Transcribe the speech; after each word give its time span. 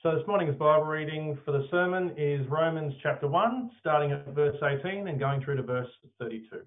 So 0.00 0.16
this 0.16 0.24
morning's 0.28 0.54
Bible 0.54 0.84
reading 0.84 1.36
for 1.44 1.50
the 1.50 1.66
sermon 1.72 2.14
is 2.16 2.46
Romans 2.48 2.94
chapter 3.02 3.26
1, 3.26 3.72
starting 3.80 4.12
at 4.12 4.28
verse 4.28 4.54
18 4.62 5.08
and 5.08 5.18
going 5.18 5.42
through 5.42 5.56
to 5.56 5.64
verse 5.64 5.88
32. 6.20 6.60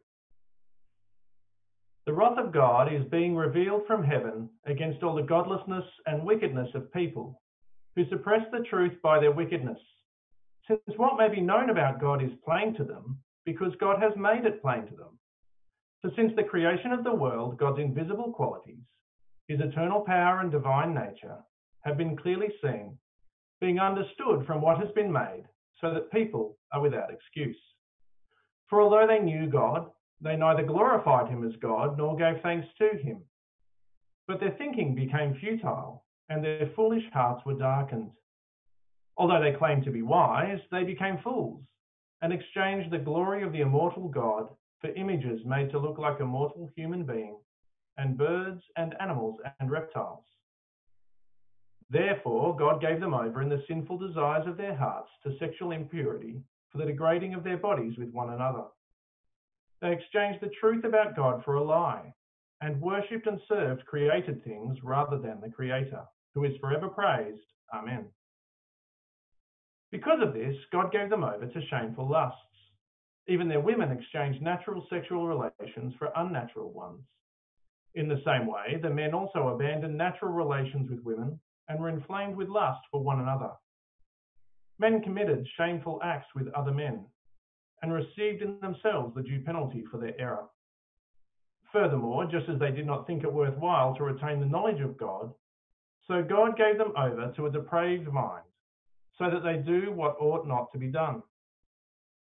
The 2.05 2.11
wrath 2.11 2.37
of 2.37 2.51
God 2.51 2.93
is 2.93 3.05
being 3.09 3.37
revealed 3.37 3.83
from 3.87 4.03
heaven 4.03 4.49
against 4.65 5.01
all 5.01 5.15
the 5.15 5.21
godlessness 5.21 5.85
and 6.07 6.25
wickedness 6.25 6.67
of 6.75 6.91
people 6.91 7.41
who 7.95 8.03
suppress 8.09 8.41
the 8.51 8.65
truth 8.69 9.01
by 9.01 9.17
their 9.17 9.31
wickedness. 9.31 9.79
Since 10.67 10.81
what 10.97 11.17
may 11.17 11.33
be 11.33 11.39
known 11.39 11.69
about 11.69 12.01
God 12.01 12.21
is 12.21 12.31
plain 12.43 12.73
to 12.73 12.83
them, 12.83 13.17
because 13.45 13.71
God 13.79 14.01
has 14.01 14.11
made 14.17 14.43
it 14.43 14.61
plain 14.61 14.87
to 14.87 14.95
them. 14.97 15.17
For 16.01 16.11
since 16.17 16.33
the 16.35 16.43
creation 16.43 16.91
of 16.91 17.05
the 17.05 17.15
world, 17.15 17.57
God's 17.57 17.79
invisible 17.79 18.33
qualities, 18.33 18.83
his 19.47 19.61
eternal 19.61 20.01
power 20.01 20.41
and 20.41 20.51
divine 20.51 20.93
nature, 20.93 21.37
have 21.85 21.97
been 21.97 22.17
clearly 22.17 22.49
seen 22.61 22.97
being 23.61 23.79
understood 23.79 24.45
from 24.45 24.59
what 24.61 24.79
has 24.79 24.89
been 24.95 25.11
made, 25.11 25.43
so 25.79 25.93
that 25.93 26.11
people 26.11 26.57
are 26.73 26.81
without 26.81 27.11
excuse. 27.11 27.57
For 28.67 28.81
although 28.81 29.07
they 29.07 29.19
knew 29.19 29.47
God, 29.47 29.89
they 30.19 30.35
neither 30.35 30.63
glorified 30.63 31.29
him 31.29 31.47
as 31.47 31.55
God 31.61 31.97
nor 31.97 32.15
gave 32.17 32.41
thanks 32.41 32.67
to 32.79 32.97
him. 32.97 33.21
But 34.27 34.39
their 34.39 34.55
thinking 34.57 34.95
became 34.95 35.35
futile, 35.39 36.05
and 36.29 36.43
their 36.43 36.71
foolish 36.75 37.03
hearts 37.13 37.45
were 37.45 37.53
darkened. 37.53 38.11
Although 39.17 39.41
they 39.41 39.57
claimed 39.57 39.83
to 39.85 39.91
be 39.91 40.01
wise, 40.01 40.59
they 40.71 40.83
became 40.83 41.19
fools, 41.23 41.63
and 42.21 42.31
exchanged 42.31 42.91
the 42.91 42.97
glory 42.97 43.43
of 43.43 43.51
the 43.51 43.61
immortal 43.61 44.07
God 44.07 44.47
for 44.79 44.89
images 44.95 45.41
made 45.45 45.69
to 45.71 45.79
look 45.79 45.97
like 45.97 46.19
a 46.19 46.25
mortal 46.25 46.69
human 46.75 47.03
being, 47.05 47.37
and 47.97 48.17
birds 48.17 48.63
and 48.77 48.95
animals 48.99 49.37
and 49.59 49.69
reptiles. 49.69 50.25
Therefore, 51.91 52.55
God 52.55 52.79
gave 52.79 53.01
them 53.01 53.13
over 53.13 53.41
in 53.41 53.49
the 53.49 53.63
sinful 53.67 53.97
desires 53.97 54.47
of 54.47 54.55
their 54.55 54.75
hearts 54.75 55.09
to 55.23 55.37
sexual 55.37 55.71
impurity 55.71 56.41
for 56.71 56.77
the 56.77 56.85
degrading 56.85 57.33
of 57.33 57.43
their 57.43 57.57
bodies 57.57 57.97
with 57.97 58.13
one 58.13 58.29
another. 58.29 58.63
They 59.81 59.91
exchanged 59.91 60.39
the 60.41 60.53
truth 60.61 60.85
about 60.85 61.17
God 61.17 61.43
for 61.43 61.55
a 61.55 61.63
lie 61.63 62.13
and 62.61 62.79
worshipped 62.79 63.27
and 63.27 63.41
served 63.49 63.85
created 63.85 64.41
things 64.43 64.77
rather 64.83 65.17
than 65.17 65.41
the 65.41 65.49
Creator, 65.49 66.03
who 66.33 66.45
is 66.45 66.55
forever 66.61 66.87
praised. 66.87 67.43
Amen. 67.73 68.05
Because 69.91 70.21
of 70.21 70.33
this, 70.33 70.55
God 70.71 70.93
gave 70.93 71.09
them 71.09 71.25
over 71.25 71.45
to 71.45 71.67
shameful 71.67 72.07
lusts. 72.07 72.37
Even 73.27 73.49
their 73.49 73.59
women 73.59 73.91
exchanged 73.91 74.41
natural 74.41 74.85
sexual 74.89 75.27
relations 75.27 75.93
for 75.99 76.09
unnatural 76.15 76.71
ones. 76.71 77.01
In 77.95 78.07
the 78.07 78.21
same 78.25 78.47
way, 78.47 78.79
the 78.81 78.89
men 78.89 79.13
also 79.13 79.49
abandoned 79.49 79.97
natural 79.97 80.31
relations 80.31 80.89
with 80.89 81.03
women 81.03 81.37
and 81.71 81.79
were 81.79 81.89
inflamed 81.89 82.35
with 82.35 82.49
lust 82.49 82.81
for 82.91 83.01
one 83.01 83.21
another. 83.21 83.51
Men 84.77 85.01
committed 85.01 85.47
shameful 85.57 86.01
acts 86.03 86.27
with 86.35 86.49
other 86.49 86.71
men 86.71 87.05
and 87.81 87.93
received 87.93 88.41
in 88.41 88.59
themselves 88.59 89.15
the 89.15 89.23
due 89.23 89.39
penalty 89.39 89.85
for 89.89 89.97
their 89.97 90.19
error. 90.19 90.45
Furthermore, 91.71 92.25
just 92.25 92.49
as 92.49 92.59
they 92.59 92.71
did 92.71 92.85
not 92.85 93.07
think 93.07 93.23
it 93.23 93.31
worthwhile 93.31 93.95
to 93.95 94.03
retain 94.03 94.39
the 94.39 94.45
knowledge 94.45 94.81
of 94.81 94.97
God, 94.97 95.33
so 96.07 96.21
God 96.21 96.57
gave 96.57 96.77
them 96.77 96.91
over 96.97 97.31
to 97.35 97.45
a 97.45 97.51
depraved 97.51 98.11
mind, 98.11 98.43
so 99.17 99.29
that 99.29 99.43
they 99.43 99.57
do 99.57 99.91
what 99.93 100.17
ought 100.19 100.45
not 100.45 100.71
to 100.73 100.77
be 100.77 100.87
done. 100.87 101.23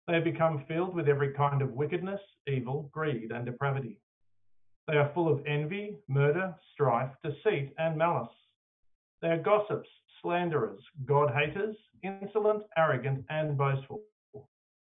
They 0.08 0.14
have 0.14 0.24
become 0.24 0.66
filled 0.68 0.94
with 0.94 1.08
every 1.08 1.34
kind 1.34 1.62
of 1.62 1.72
wickedness, 1.72 2.22
evil, 2.48 2.90
greed, 2.94 3.32
and 3.32 3.46
depravity. 3.46 3.98
They 4.88 4.98
are 4.98 5.12
full 5.14 5.32
of 5.32 5.44
envy, 5.48 5.98
murder, 6.08 6.54
strife, 6.74 7.10
deceit, 7.24 7.74
and 7.80 7.98
malice. 7.98 8.30
They 9.24 9.30
are 9.30 9.38
gossips, 9.38 9.88
slanderers, 10.22 10.84
God 11.06 11.32
haters, 11.34 11.78
insolent, 12.04 12.64
arrogant, 12.76 13.24
and 13.30 13.58
boastful. 13.58 14.02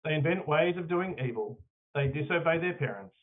They 0.04 0.14
invent 0.14 0.46
ways 0.46 0.76
of 0.76 0.88
doing 0.88 1.18
evil. 1.18 1.58
They 1.96 2.06
disobey 2.06 2.58
their 2.58 2.74
parents. 2.74 3.16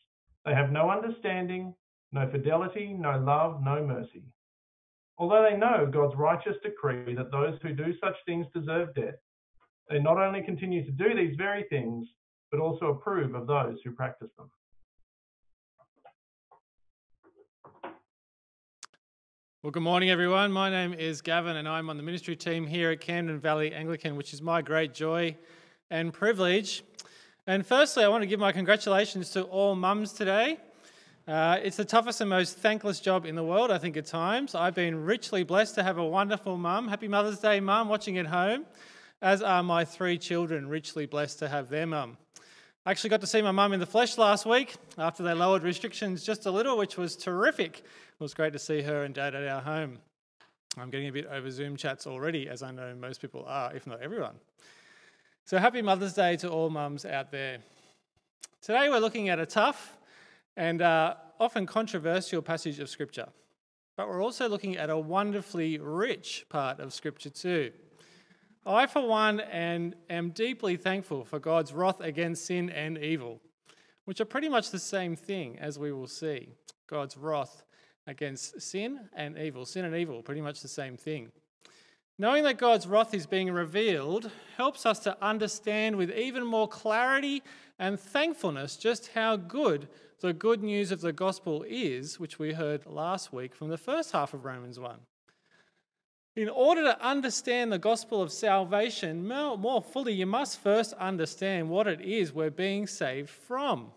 They 0.44 0.52
have 0.52 0.70
no 0.70 0.90
understanding, 0.90 1.74
no 2.12 2.30
fidelity, 2.30 2.92
no 2.92 3.18
love, 3.18 3.62
no 3.64 3.82
mercy. 3.82 4.22
Although 5.16 5.48
they 5.48 5.56
know 5.56 5.88
God's 5.90 6.14
righteous 6.14 6.56
decree 6.62 7.14
that 7.14 7.32
those 7.32 7.58
who 7.62 7.72
do 7.72 7.94
such 8.04 8.16
things 8.26 8.46
deserve 8.54 8.94
death, 8.94 9.16
they 9.88 10.00
not 10.00 10.18
only 10.18 10.42
continue 10.42 10.84
to 10.84 10.92
do 10.92 11.14
these 11.14 11.36
very 11.38 11.64
things, 11.70 12.06
but 12.50 12.60
also 12.60 12.88
approve 12.88 13.34
of 13.34 13.46
those 13.46 13.78
who 13.82 13.92
practice 13.92 14.30
them. 14.36 14.50
Well, 19.68 19.72
good 19.72 19.82
morning, 19.82 20.08
everyone. 20.08 20.50
My 20.50 20.70
name 20.70 20.94
is 20.94 21.20
Gavin, 21.20 21.56
and 21.56 21.68
I'm 21.68 21.90
on 21.90 21.98
the 21.98 22.02
ministry 22.02 22.34
team 22.34 22.66
here 22.66 22.90
at 22.90 23.02
Camden 23.02 23.38
Valley 23.38 23.74
Anglican, 23.74 24.16
which 24.16 24.32
is 24.32 24.40
my 24.40 24.62
great 24.62 24.94
joy 24.94 25.36
and 25.90 26.10
privilege. 26.10 26.82
And 27.46 27.66
firstly, 27.66 28.02
I 28.02 28.08
want 28.08 28.22
to 28.22 28.26
give 28.26 28.40
my 28.40 28.50
congratulations 28.50 29.28
to 29.32 29.42
all 29.42 29.74
mums 29.74 30.14
today. 30.14 30.56
Uh, 31.26 31.58
it's 31.62 31.76
the 31.76 31.84
toughest 31.84 32.22
and 32.22 32.30
most 32.30 32.56
thankless 32.56 32.98
job 32.98 33.26
in 33.26 33.34
the 33.34 33.44
world, 33.44 33.70
I 33.70 33.76
think, 33.76 33.98
at 33.98 34.06
times. 34.06 34.54
I've 34.54 34.74
been 34.74 35.04
richly 35.04 35.42
blessed 35.42 35.74
to 35.74 35.82
have 35.82 35.98
a 35.98 36.06
wonderful 36.06 36.56
mum. 36.56 36.88
Happy 36.88 37.06
Mother's 37.06 37.40
Day, 37.40 37.60
mum, 37.60 37.90
watching 37.90 38.16
at 38.16 38.24
home, 38.24 38.64
as 39.20 39.42
are 39.42 39.62
my 39.62 39.84
three 39.84 40.16
children, 40.16 40.66
richly 40.66 41.04
blessed 41.04 41.40
to 41.40 41.48
have 41.50 41.68
their 41.68 41.86
mum. 41.86 42.16
I 42.88 42.90
actually 42.90 43.10
got 43.10 43.20
to 43.20 43.26
see 43.26 43.42
my 43.42 43.50
mum 43.50 43.74
in 43.74 43.80
the 43.80 43.86
flesh 43.86 44.16
last 44.16 44.46
week 44.46 44.74
after 44.96 45.22
they 45.22 45.34
lowered 45.34 45.62
restrictions 45.62 46.24
just 46.24 46.46
a 46.46 46.50
little, 46.50 46.78
which 46.78 46.96
was 46.96 47.16
terrific. 47.16 47.80
It 47.80 47.84
was 48.18 48.32
great 48.32 48.54
to 48.54 48.58
see 48.58 48.80
her 48.80 49.04
and 49.04 49.14
dad 49.14 49.34
at 49.34 49.46
our 49.46 49.60
home. 49.60 49.98
I'm 50.78 50.88
getting 50.88 51.08
a 51.08 51.12
bit 51.12 51.26
over 51.26 51.50
Zoom 51.50 51.76
chats 51.76 52.06
already, 52.06 52.48
as 52.48 52.62
I 52.62 52.70
know 52.70 52.94
most 52.94 53.20
people 53.20 53.44
are, 53.46 53.76
if 53.76 53.86
not 53.86 54.00
everyone. 54.00 54.36
So 55.44 55.58
happy 55.58 55.82
Mother's 55.82 56.14
Day 56.14 56.36
to 56.38 56.48
all 56.48 56.70
mums 56.70 57.04
out 57.04 57.30
there. 57.30 57.58
Today 58.62 58.88
we're 58.88 59.00
looking 59.00 59.28
at 59.28 59.38
a 59.38 59.44
tough 59.44 59.98
and 60.56 60.80
uh, 60.80 61.16
often 61.38 61.66
controversial 61.66 62.40
passage 62.40 62.78
of 62.78 62.88
Scripture, 62.88 63.28
but 63.98 64.08
we're 64.08 64.24
also 64.24 64.48
looking 64.48 64.78
at 64.78 64.88
a 64.88 64.96
wonderfully 64.96 65.76
rich 65.76 66.46
part 66.48 66.80
of 66.80 66.94
Scripture 66.94 67.28
too. 67.28 67.70
I, 68.66 68.86
for 68.86 69.06
one, 69.06 69.40
and 69.40 69.94
am 70.10 70.30
deeply 70.30 70.76
thankful 70.76 71.24
for 71.24 71.38
God's 71.38 71.72
wrath 71.72 72.00
against 72.00 72.46
sin 72.46 72.70
and 72.70 72.98
evil, 72.98 73.40
which 74.04 74.20
are 74.20 74.26
pretty 74.26 74.48
much 74.48 74.70
the 74.70 74.78
same 74.78 75.16
thing, 75.16 75.58
as 75.58 75.78
we 75.78 75.92
will 75.92 76.06
see. 76.06 76.48
God's 76.86 77.16
wrath 77.16 77.62
against 78.06 78.60
sin 78.60 79.08
and 79.14 79.38
evil. 79.38 79.64
Sin 79.64 79.84
and 79.84 79.94
evil, 79.94 80.22
pretty 80.22 80.40
much 80.40 80.60
the 80.60 80.68
same 80.68 80.96
thing. 80.96 81.30
Knowing 82.18 82.42
that 82.42 82.58
God's 82.58 82.86
wrath 82.88 83.14
is 83.14 83.26
being 83.26 83.52
revealed 83.52 84.30
helps 84.56 84.84
us 84.84 84.98
to 85.00 85.16
understand 85.22 85.94
with 85.94 86.10
even 86.10 86.44
more 86.44 86.66
clarity 86.66 87.44
and 87.78 88.00
thankfulness 88.00 88.76
just 88.76 89.12
how 89.14 89.36
good 89.36 89.86
the 90.20 90.32
good 90.32 90.62
news 90.62 90.90
of 90.90 91.00
the 91.00 91.12
gospel 91.12 91.64
is, 91.68 92.18
which 92.18 92.38
we 92.38 92.52
heard 92.52 92.84
last 92.86 93.32
week 93.32 93.54
from 93.54 93.68
the 93.68 93.78
first 93.78 94.10
half 94.10 94.34
of 94.34 94.44
Romans 94.44 94.80
1. 94.80 94.98
In 96.38 96.48
order 96.48 96.84
to 96.84 97.04
understand 97.04 97.72
the 97.72 97.80
gospel 97.80 98.22
of 98.22 98.30
salvation 98.30 99.26
more, 99.26 99.82
fully, 99.82 100.12
you 100.12 100.24
must 100.24 100.60
first 100.60 100.92
understand 100.92 101.68
what 101.68 101.88
it 101.88 102.00
is 102.00 102.32
we're 102.32 102.48
being 102.48 102.86
saved 102.86 103.28
from. 103.28 103.90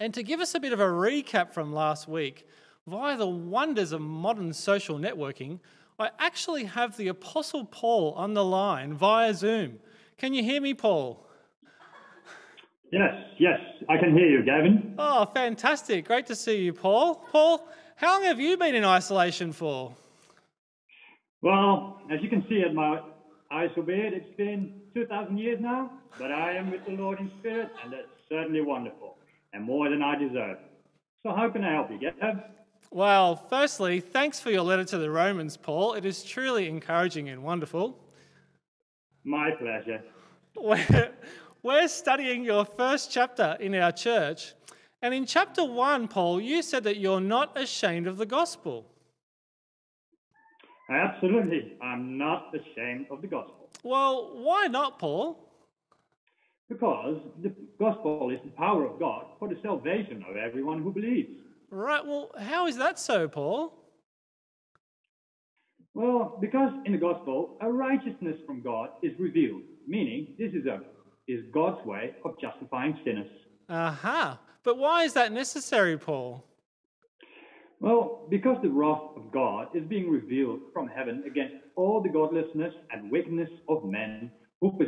And 0.00 0.14
to 0.14 0.22
give 0.22 0.40
us 0.40 0.54
a 0.54 0.60
bit 0.60 0.72
of 0.72 0.80
a 0.80 0.86
recap 0.86 1.52
from 1.52 1.74
last 1.74 2.08
week, 2.08 2.48
via 2.86 3.18
the 3.18 3.28
wonders 3.28 3.92
of 3.92 4.00
modern 4.00 4.54
social 4.54 4.98
networking, 4.98 5.60
I 5.98 6.08
actually 6.18 6.64
have 6.64 6.96
the 6.96 7.08
Apostle 7.08 7.66
Paul 7.66 8.14
on 8.16 8.32
the 8.32 8.42
line 8.42 8.94
via 8.94 9.34
Zoom. 9.34 9.78
Can 10.16 10.32
you 10.32 10.42
hear 10.42 10.62
me, 10.62 10.72
Paul? 10.72 11.28
Yes, 12.90 13.12
yes, 13.38 13.60
I 13.90 13.98
can 13.98 14.16
hear 14.16 14.26
you, 14.26 14.42
Gavin. 14.42 14.94
Oh, 14.96 15.26
fantastic. 15.26 16.06
Great 16.06 16.24
to 16.28 16.34
see 16.34 16.62
you, 16.62 16.72
Paul. 16.72 17.16
Paul, 17.30 17.68
how 17.96 18.14
long 18.14 18.24
have 18.24 18.40
you 18.40 18.56
been 18.56 18.74
in 18.74 18.86
isolation 18.86 19.52
for? 19.52 19.94
Well, 21.42 22.00
as 22.10 22.22
you 22.22 22.28
can 22.28 22.44
see 22.48 22.62
at 22.62 22.72
my 22.72 23.00
eyes 23.50 23.70
beard, 23.74 24.14
it's 24.14 24.36
been 24.36 24.80
2,000 24.94 25.36
years 25.36 25.58
now, 25.60 25.90
but 26.18 26.30
I 26.30 26.52
am 26.52 26.70
with 26.70 26.86
the 26.86 26.92
Lord 26.92 27.18
in 27.18 27.30
spirit, 27.40 27.68
and 27.82 27.92
that's 27.92 28.06
certainly 28.28 28.60
wonderful, 28.60 29.16
and 29.52 29.64
more 29.64 29.90
than 29.90 30.02
I 30.02 30.16
deserve. 30.16 30.58
So 31.24 31.34
how 31.34 31.50
can 31.50 31.64
I 31.64 31.72
help 31.72 31.90
you, 31.90 31.98
Gav? 31.98 32.42
Well, 32.92 33.34
firstly, 33.36 34.00
thanks 34.00 34.38
for 34.38 34.50
your 34.50 34.62
letter 34.62 34.84
to 34.84 34.98
the 34.98 35.10
Romans, 35.10 35.56
Paul. 35.56 35.94
It 35.94 36.04
is 36.04 36.22
truly 36.22 36.68
encouraging 36.68 37.28
and 37.28 37.42
wonderful. 37.42 37.98
My 39.24 39.50
pleasure. 39.50 40.02
We're, 40.56 41.10
we're 41.62 41.88
studying 41.88 42.44
your 42.44 42.64
first 42.64 43.10
chapter 43.10 43.56
in 43.58 43.74
our 43.74 43.92
church. 43.92 44.54
And 45.00 45.12
in 45.12 45.26
chapter 45.26 45.64
one, 45.64 46.06
Paul, 46.06 46.40
you 46.40 46.62
said 46.62 46.84
that 46.84 46.98
you're 46.98 47.20
not 47.20 47.58
ashamed 47.58 48.06
of 48.06 48.16
the 48.16 48.26
gospel. 48.26 48.91
Absolutely. 50.92 51.72
I'm 51.82 52.18
not 52.18 52.52
ashamed 52.54 53.06
of 53.10 53.22
the 53.22 53.26
gospel. 53.26 53.68
Well, 53.82 54.30
why 54.34 54.66
not, 54.66 54.98
Paul? 54.98 55.38
Because 56.68 57.18
the 57.42 57.52
gospel 57.78 58.30
is 58.30 58.38
the 58.44 58.50
power 58.50 58.86
of 58.86 58.98
God 58.98 59.26
for 59.38 59.48
the 59.48 59.58
salvation 59.62 60.24
of 60.28 60.36
everyone 60.36 60.82
who 60.82 60.92
believes. 60.92 61.30
Right. 61.70 62.04
Well, 62.04 62.30
how 62.38 62.66
is 62.66 62.76
that 62.76 62.98
so, 62.98 63.28
Paul? 63.28 63.74
Well, 65.94 66.38
because 66.40 66.72
in 66.86 66.92
the 66.92 66.98
gospel, 66.98 67.58
a 67.60 67.70
righteousness 67.70 68.36
from 68.46 68.62
God 68.62 68.90
is 69.02 69.12
revealed, 69.18 69.62
meaning 69.86 70.34
this 70.38 70.52
is 70.52 70.66
a 70.66 70.80
is 71.28 71.44
God's 71.52 71.84
way 71.86 72.14
of 72.24 72.34
justifying 72.40 72.98
sinners. 73.04 73.30
Aha. 73.68 74.40
But 74.64 74.78
why 74.78 75.04
is 75.04 75.12
that 75.14 75.32
necessary, 75.32 75.96
Paul? 75.96 76.44
Well, 77.82 78.28
because 78.30 78.58
the 78.62 78.70
wrath 78.70 79.10
of 79.16 79.32
God 79.32 79.66
is 79.74 79.82
being 79.88 80.08
revealed 80.08 80.60
from 80.72 80.86
heaven 80.86 81.24
against 81.26 81.56
all 81.74 82.00
the 82.00 82.08
godlessness 82.08 82.72
and 82.92 83.10
wickedness 83.10 83.50
of 83.68 83.84
men 83.84 84.30
who, 84.60 84.78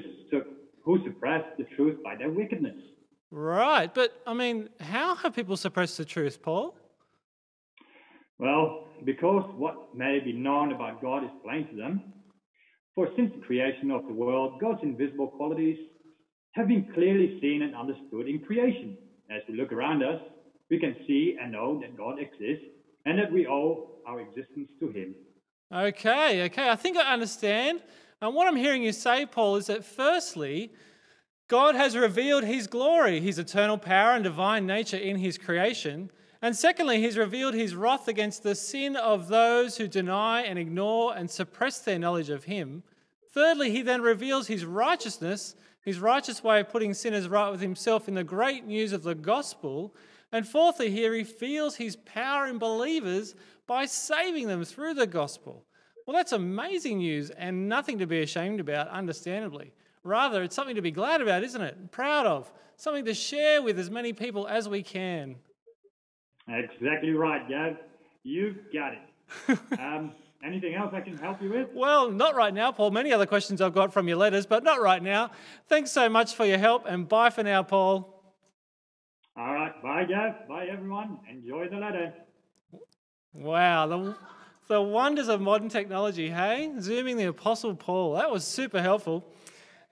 who 0.84 1.04
suppress 1.04 1.42
the 1.58 1.64
truth 1.74 2.00
by 2.04 2.14
their 2.14 2.30
wickedness. 2.30 2.76
Right. 3.32 3.92
But, 3.92 4.12
I 4.28 4.32
mean, 4.32 4.68
how 4.78 5.16
have 5.16 5.34
people 5.34 5.56
suppressed 5.56 5.98
the 5.98 6.04
truth, 6.04 6.40
Paul? 6.40 6.76
Well, 8.38 8.86
because 9.04 9.44
what 9.56 9.92
may 9.96 10.20
be 10.20 10.32
known 10.32 10.72
about 10.72 11.02
God 11.02 11.24
is 11.24 11.30
plain 11.42 11.66
to 11.70 11.76
them. 11.76 12.12
For 12.94 13.08
since 13.16 13.32
the 13.34 13.44
creation 13.44 13.90
of 13.90 14.06
the 14.06 14.12
world, 14.12 14.60
God's 14.60 14.84
invisible 14.84 15.32
qualities 15.36 15.78
have 16.52 16.68
been 16.68 16.86
clearly 16.94 17.40
seen 17.40 17.62
and 17.62 17.74
understood 17.74 18.28
in 18.28 18.38
creation. 18.46 18.96
As 19.34 19.42
we 19.48 19.56
look 19.56 19.72
around 19.72 20.04
us, 20.04 20.20
we 20.70 20.78
can 20.78 20.94
see 21.08 21.36
and 21.42 21.50
know 21.50 21.80
that 21.80 21.96
God 21.96 22.20
exists 22.20 22.70
and 23.04 23.18
that 23.18 23.32
we 23.32 23.46
owe 23.46 23.90
our 24.06 24.20
existence 24.20 24.68
to 24.80 24.88
Him. 24.88 25.14
Okay, 25.72 26.44
okay. 26.44 26.68
I 26.68 26.76
think 26.76 26.96
I 26.96 27.12
understand. 27.12 27.82
And 28.20 28.34
what 28.34 28.46
I'm 28.46 28.56
hearing 28.56 28.82
you 28.82 28.92
say, 28.92 29.26
Paul, 29.26 29.56
is 29.56 29.66
that 29.66 29.84
firstly, 29.84 30.72
God 31.48 31.74
has 31.74 31.96
revealed 31.96 32.44
His 32.44 32.66
glory, 32.66 33.20
His 33.20 33.38
eternal 33.38 33.78
power 33.78 34.12
and 34.12 34.24
divine 34.24 34.66
nature 34.66 34.96
in 34.96 35.16
His 35.16 35.36
creation. 35.36 36.10
And 36.40 36.56
secondly, 36.56 37.00
He's 37.00 37.18
revealed 37.18 37.54
His 37.54 37.74
wrath 37.74 38.08
against 38.08 38.42
the 38.42 38.54
sin 38.54 38.96
of 38.96 39.28
those 39.28 39.76
who 39.76 39.88
deny 39.88 40.42
and 40.42 40.58
ignore 40.58 41.16
and 41.16 41.30
suppress 41.30 41.80
their 41.80 41.98
knowledge 41.98 42.30
of 42.30 42.44
Him. 42.44 42.82
Thirdly, 43.32 43.70
He 43.70 43.82
then 43.82 44.00
reveals 44.00 44.46
His 44.46 44.64
righteousness, 44.64 45.54
His 45.82 45.98
righteous 45.98 46.42
way 46.42 46.60
of 46.60 46.70
putting 46.70 46.94
sinners 46.94 47.28
right 47.28 47.50
with 47.50 47.60
Himself 47.60 48.08
in 48.08 48.14
the 48.14 48.24
great 48.24 48.66
news 48.66 48.92
of 48.92 49.02
the 49.02 49.14
gospel. 49.14 49.94
And 50.34 50.48
fourthly, 50.48 50.90
here 50.90 51.14
he 51.14 51.22
feels 51.22 51.76
his 51.76 51.94
power 51.94 52.48
in 52.48 52.58
believers 52.58 53.36
by 53.68 53.86
saving 53.86 54.48
them 54.48 54.64
through 54.64 54.94
the 54.94 55.06
gospel. 55.06 55.64
Well, 56.04 56.16
that's 56.16 56.32
amazing 56.32 56.98
news 56.98 57.30
and 57.30 57.68
nothing 57.68 58.00
to 58.00 58.06
be 58.08 58.20
ashamed 58.20 58.58
about, 58.58 58.88
understandably. 58.88 59.72
Rather, 60.02 60.42
it's 60.42 60.56
something 60.56 60.74
to 60.74 60.82
be 60.82 60.90
glad 60.90 61.22
about, 61.22 61.44
isn't 61.44 61.62
it? 61.62 61.92
Proud 61.92 62.26
of, 62.26 62.52
something 62.76 63.04
to 63.04 63.14
share 63.14 63.62
with 63.62 63.78
as 63.78 63.90
many 63.90 64.12
people 64.12 64.48
as 64.48 64.68
we 64.68 64.82
can. 64.82 65.36
Exactly 66.48 67.12
right, 67.12 67.48
Gav. 67.48 67.76
You've 68.24 68.56
got 68.72 68.94
it. 68.94 69.58
um, 69.78 70.10
anything 70.44 70.74
else 70.74 70.92
I 70.92 71.00
can 71.00 71.16
help 71.16 71.40
you 71.42 71.50
with? 71.50 71.68
Well, 71.72 72.10
not 72.10 72.34
right 72.34 72.52
now, 72.52 72.72
Paul. 72.72 72.90
Many 72.90 73.12
other 73.12 73.26
questions 73.26 73.60
I've 73.60 73.72
got 73.72 73.92
from 73.92 74.08
your 74.08 74.16
letters, 74.16 74.46
but 74.46 74.64
not 74.64 74.82
right 74.82 75.00
now. 75.00 75.30
Thanks 75.68 75.92
so 75.92 76.08
much 76.08 76.34
for 76.34 76.44
your 76.44 76.58
help, 76.58 76.86
and 76.86 77.08
bye 77.08 77.30
for 77.30 77.44
now, 77.44 77.62
Paul. 77.62 78.13
All 79.36 79.52
right. 79.52 79.82
Bye, 79.82 80.04
Jeff. 80.08 80.46
Bye, 80.46 80.66
everyone. 80.70 81.18
Enjoy 81.28 81.68
the 81.68 81.76
letter. 81.76 82.14
Wow. 83.32 83.86
The, 83.88 84.16
the 84.68 84.80
wonders 84.80 85.26
of 85.26 85.40
modern 85.40 85.68
technology, 85.68 86.30
hey? 86.30 86.72
Zooming 86.78 87.16
the 87.16 87.24
Apostle 87.24 87.74
Paul. 87.74 88.14
That 88.14 88.30
was 88.30 88.44
super 88.44 88.80
helpful. 88.80 89.26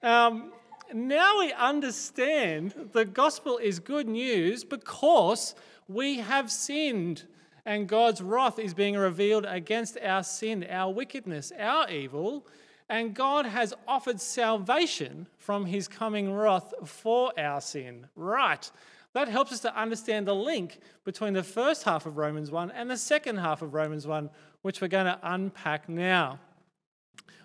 Um, 0.01 0.53
now 0.95 1.41
we 1.41 1.53
understand 1.53 2.91
the 2.93 3.05
gospel 3.05 3.59
is 3.59 3.81
good 3.81 4.07
news 4.07 4.63
because 4.63 5.57
we 5.89 6.19
have 6.19 6.51
sinned 6.51 7.25
and 7.67 7.89
God's 7.89 8.23
wrath 8.23 8.61
is 8.61 8.75
being 8.75 8.97
revealed 8.97 9.45
against 9.45 9.99
our 9.99 10.23
sin, 10.23 10.65
our 10.71 10.93
wickedness, 10.93 11.53
our 11.59 11.91
evil. 11.91 12.47
And 12.89 13.15
God 13.15 13.47
has 13.47 13.75
offered 13.89 14.21
salvation 14.21 15.27
from 15.39 15.67
his 15.67 15.89
coming 15.89 16.33
wrath 16.33 16.75
for 16.85 17.33
our 17.39 17.61
sin. 17.61 18.07
Right. 18.15 18.71
That 19.15 19.29
helps 19.29 19.53
us 19.53 19.61
to 19.61 19.77
understand 19.79 20.27
the 20.27 20.35
link 20.35 20.81
between 21.05 21.35
the 21.35 21.43
first 21.43 21.83
half 21.83 22.07
of 22.07 22.17
Romans 22.17 22.51
1 22.51 22.71
and 22.71 22.91
the 22.91 22.97
second 22.97 23.37
half 23.37 23.61
of 23.61 23.75
Romans 23.75 24.07
1, 24.07 24.31
which 24.63 24.81
we're 24.81 24.89
going 24.89 25.07
to 25.07 25.19
unpack 25.23 25.89
now. 25.89 26.39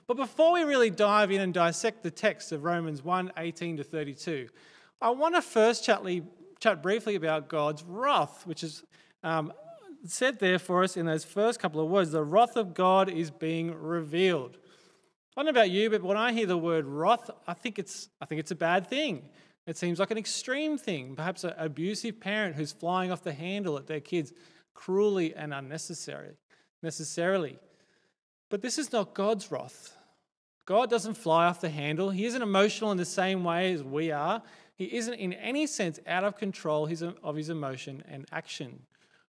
But 0.07 0.15
before 0.15 0.53
we 0.53 0.63
really 0.63 0.89
dive 0.89 1.31
in 1.31 1.41
and 1.41 1.53
dissect 1.53 2.03
the 2.03 2.11
text 2.11 2.53
of 2.53 2.63
Romans 2.63 3.03
1 3.03 3.33
18 3.35 3.77
to 3.77 3.83
32, 3.83 4.47
I 5.01 5.09
want 5.09 5.35
to 5.35 5.41
first 5.41 5.83
chat, 5.83 6.01
chat 6.59 6.81
briefly 6.81 7.15
about 7.15 7.49
God's 7.49 7.83
wrath, 7.83 8.47
which 8.47 8.63
is 8.63 8.83
um, 9.23 9.51
said 10.05 10.39
there 10.39 10.59
for 10.59 10.83
us 10.83 10.95
in 10.95 11.05
those 11.05 11.25
first 11.25 11.59
couple 11.59 11.81
of 11.81 11.89
words. 11.89 12.11
The 12.11 12.23
wrath 12.23 12.55
of 12.55 12.73
God 12.73 13.09
is 13.09 13.29
being 13.29 13.75
revealed. 13.75 14.57
I 15.35 15.43
don't 15.43 15.53
know 15.53 15.61
about 15.61 15.69
you, 15.69 15.89
but 15.89 16.01
when 16.01 16.17
I 16.17 16.31
hear 16.31 16.47
the 16.47 16.57
word 16.57 16.85
wrath, 16.85 17.29
I 17.45 17.53
think 17.53 17.77
it's, 17.77 18.09
I 18.21 18.25
think 18.25 18.39
it's 18.39 18.51
a 18.51 18.55
bad 18.55 18.87
thing. 18.87 19.29
It 19.67 19.77
seems 19.77 19.99
like 19.99 20.11
an 20.11 20.17
extreme 20.17 20.77
thing, 20.77 21.15
perhaps 21.15 21.43
an 21.43 21.53
abusive 21.57 22.19
parent 22.21 22.55
who's 22.55 22.71
flying 22.71 23.11
off 23.11 23.21
the 23.21 23.33
handle 23.33 23.77
at 23.77 23.85
their 23.85 23.99
kids 23.99 24.33
cruelly 24.73 25.35
and 25.35 25.53
unnecessarily. 25.53 26.35
Necessarily. 26.81 27.59
But 28.49 28.61
this 28.61 28.77
is 28.77 28.93
not 28.93 29.13
God's 29.13 29.51
wrath. 29.51 29.97
God 30.65 30.89
doesn't 30.89 31.15
fly 31.15 31.47
off 31.47 31.61
the 31.61 31.69
handle. 31.69 32.09
He 32.09 32.25
isn't 32.25 32.41
emotional 32.41 32.91
in 32.91 32.97
the 32.97 33.05
same 33.05 33.43
way 33.43 33.73
as 33.73 33.83
we 33.83 34.11
are. 34.11 34.41
He 34.75 34.95
isn't 34.95 35.15
in 35.15 35.33
any 35.33 35.67
sense 35.67 35.99
out 36.07 36.23
of 36.23 36.37
control 36.37 36.89
of 37.23 37.35
his 37.35 37.49
emotion 37.49 38.03
and 38.07 38.25
action. 38.31 38.83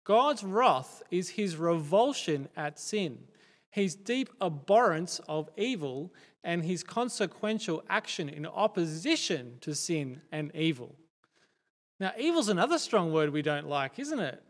God's 0.05 0.43
wrath 0.43 1.03
is 1.11 1.31
his 1.31 1.57
revulsion 1.57 2.49
at 2.57 2.79
sin, 2.79 3.19
his 3.71 3.95
deep 3.95 4.31
abhorrence 4.41 5.21
of 5.29 5.49
evil, 5.57 6.13
and 6.45 6.65
his 6.65 6.83
consequential 6.83 7.83
action 7.89 8.29
in 8.29 8.47
opposition 8.47 9.59
to 9.61 9.75
sin 9.75 10.21
and 10.33 10.51
evil. 10.55 10.97
Now, 12.01 12.13
evil's 12.19 12.49
another 12.49 12.79
strong 12.79 13.13
word 13.13 13.31
we 13.31 13.43
don't 13.43 13.69
like, 13.69 13.99
isn't 13.99 14.19
it? 14.19 14.43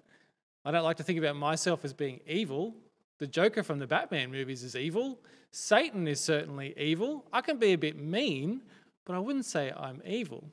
I 0.64 0.70
don't 0.70 0.84
like 0.84 0.96
to 0.98 1.02
think 1.02 1.18
about 1.18 1.36
myself 1.36 1.84
as 1.84 1.92
being 1.92 2.20
evil. 2.26 2.74
The 3.18 3.26
Joker 3.26 3.62
from 3.62 3.78
the 3.78 3.86
Batman 3.86 4.30
movies 4.30 4.62
is 4.62 4.74
evil. 4.74 5.20
Satan 5.50 6.08
is 6.08 6.20
certainly 6.20 6.74
evil. 6.78 7.26
I 7.32 7.40
can 7.42 7.58
be 7.58 7.72
a 7.72 7.78
bit 7.78 7.98
mean, 7.98 8.62
but 9.04 9.14
I 9.14 9.18
wouldn't 9.18 9.44
say 9.44 9.72
I'm 9.76 10.00
evil. 10.06 10.44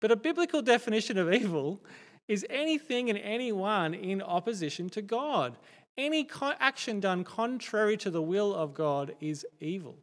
But 0.00 0.12
a 0.12 0.16
biblical 0.16 0.62
definition 0.74 1.18
of 1.18 1.32
evil 1.32 1.84
is 2.26 2.46
anything 2.48 3.10
and 3.10 3.18
anyone 3.18 3.92
in 3.92 4.22
opposition 4.22 4.88
to 4.90 5.02
God. 5.02 5.58
Any 5.98 6.26
action 6.58 7.00
done 7.00 7.22
contrary 7.22 7.96
to 7.98 8.10
the 8.10 8.22
will 8.22 8.54
of 8.54 8.72
God 8.72 9.14
is 9.20 9.44
evil. 9.60 9.98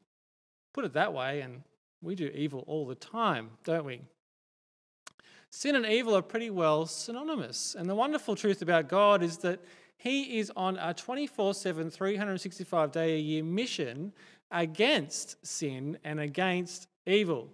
Put 0.73 0.85
it 0.85 0.93
that 0.93 1.13
way, 1.13 1.41
and 1.41 1.63
we 2.01 2.15
do 2.15 2.27
evil 2.33 2.63
all 2.67 2.85
the 2.85 2.95
time, 2.95 3.51
don't 3.63 3.85
we? 3.85 4.01
Sin 5.51 5.75
and 5.75 5.85
evil 5.85 6.15
are 6.15 6.21
pretty 6.21 6.49
well 6.49 6.85
synonymous. 6.85 7.75
And 7.77 7.89
the 7.89 7.95
wonderful 7.95 8.35
truth 8.35 8.61
about 8.61 8.87
God 8.87 9.23
is 9.23 9.37
that 9.39 9.59
He 9.97 10.39
is 10.39 10.51
on 10.55 10.77
a 10.77 10.93
24 10.93 11.53
7, 11.53 11.89
365 11.89 12.91
day 12.91 13.15
a 13.15 13.19
year 13.19 13.43
mission 13.43 14.13
against 14.51 15.45
sin 15.45 15.97
and 16.03 16.19
against 16.19 16.87
evil. 17.05 17.49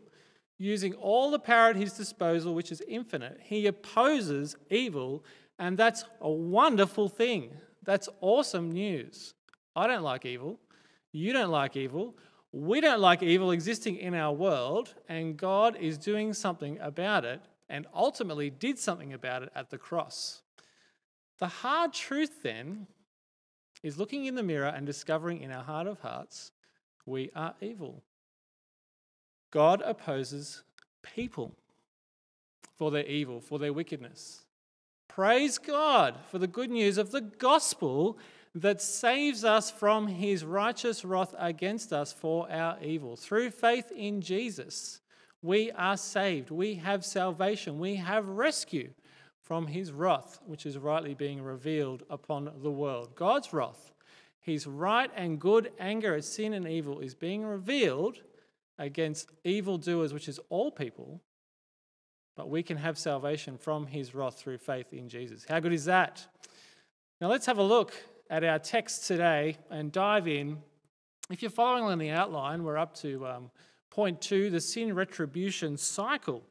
Using 0.57 0.93
all 0.95 1.31
the 1.31 1.39
power 1.39 1.69
at 1.69 1.75
His 1.75 1.93
disposal, 1.93 2.53
which 2.53 2.72
is 2.72 2.81
infinite, 2.88 3.39
He 3.41 3.67
opposes 3.67 4.57
evil, 4.69 5.24
and 5.57 5.77
that's 5.77 6.03
a 6.19 6.29
wonderful 6.29 7.07
thing. 7.07 7.51
That's 7.84 8.10
awesome 8.19 8.72
news. 8.72 9.36
I 9.75 9.88
don't 9.88 10.03
like 10.03 10.25
evil. 10.25 10.60
You 11.13 11.31
don't 11.31 11.51
like 11.51 11.77
evil. 11.77 12.15
We 12.57 12.79
don't 12.79 13.01
like 13.01 13.21
evil 13.21 13.51
existing 13.51 13.97
in 13.97 14.13
our 14.13 14.31
world, 14.31 14.93
and 15.09 15.35
God 15.35 15.75
is 15.75 15.97
doing 15.97 16.33
something 16.33 16.79
about 16.79 17.25
it 17.25 17.41
and 17.67 17.85
ultimately 17.93 18.50
did 18.50 18.79
something 18.79 19.12
about 19.12 19.43
it 19.43 19.50
at 19.53 19.71
the 19.71 19.77
cross. 19.77 20.41
The 21.39 21.47
hard 21.47 21.91
truth 21.91 22.43
then 22.43 22.88
is 23.83 23.97
looking 23.97 24.24
in 24.24 24.35
the 24.35 24.41
mirror 24.41 24.69
and 24.69 24.85
discovering 24.85 25.41
in 25.41 25.51
our 25.51 25.65
heart 25.65 25.85
of 25.85 26.00
hearts 26.00 26.53
we 27.05 27.29
are 27.35 27.55
evil. 27.59 28.03
God 29.51 29.81
opposes 29.81 30.63
people 31.03 31.57
for 32.77 32.89
their 32.89 33.05
evil, 33.05 33.41
for 33.41 33.59
their 33.59 33.74
wickedness. 33.74 34.45
Praise 35.09 35.57
God 35.57 36.15
for 36.31 36.39
the 36.39 36.47
good 36.47 36.71
news 36.71 36.97
of 36.97 37.12
the 37.12 37.19
gospel 37.19 38.17
that 38.55 38.81
saves 38.81 39.43
us 39.43 39.69
from 39.69 40.07
his 40.07 40.45
righteous 40.45 41.03
wrath 41.03 41.35
against 41.38 41.91
us 41.91 42.13
for 42.13 42.50
our 42.50 42.81
evil. 42.81 43.17
Through 43.17 43.51
faith 43.51 43.91
in 43.91 44.21
Jesus, 44.21 45.01
we 45.41 45.71
are 45.71 45.97
saved. 45.97 46.51
We 46.51 46.75
have 46.75 47.03
salvation. 47.03 47.79
We 47.79 47.95
have 47.95 48.27
rescue 48.27 48.91
from 49.41 49.67
his 49.67 49.91
wrath, 49.91 50.39
which 50.45 50.65
is 50.65 50.77
rightly 50.77 51.13
being 51.13 51.41
revealed 51.41 52.03
upon 52.09 52.50
the 52.63 52.71
world. 52.71 53.13
God's 53.15 53.51
wrath, 53.51 53.91
his 54.39 54.65
right 54.65 55.12
and 55.15 55.39
good 55.39 55.74
anger 55.77 56.15
at 56.15 56.24
sin 56.24 56.53
and 56.53 56.65
evil, 56.65 57.01
is 57.01 57.13
being 57.13 57.43
revealed 57.43 58.21
against 58.79 59.29
evildoers, 59.43 60.13
which 60.13 60.29
is 60.29 60.39
all 60.47 60.71
people. 60.71 61.21
But 62.38 62.50
we 62.50 62.63
can 62.63 62.77
have 62.77 62.97
salvation 62.97 63.57
from 63.57 63.85
his 63.85 64.15
wrath 64.15 64.39
through 64.39 64.59
faith 64.59 64.93
in 64.93 65.09
Jesus. 65.09 65.45
How 65.47 65.59
good 65.59 65.74
is 65.74 65.85
that? 65.85 66.25
Now 67.19 67.27
let's 67.27 67.45
have 67.45 67.57
a 67.57 67.63
look 67.63 67.93
at 68.29 68.44
our 68.44 68.60
text 68.60 69.08
today 69.08 69.58
and 69.70 69.91
dive 69.91 70.27
in. 70.27 70.58
If 71.29 71.41
you're 71.41 71.51
following 71.51 71.86
on 71.86 71.98
the 72.00 72.10
outline, 72.10 72.63
we're 72.63 72.77
up 72.77 72.96
to 72.98 73.25
um, 73.27 73.51
point 73.89 74.22
two 74.22 74.50
the 74.50 74.62
sin 74.62 74.94
retribution 74.94 75.77
cycle. 75.77 76.44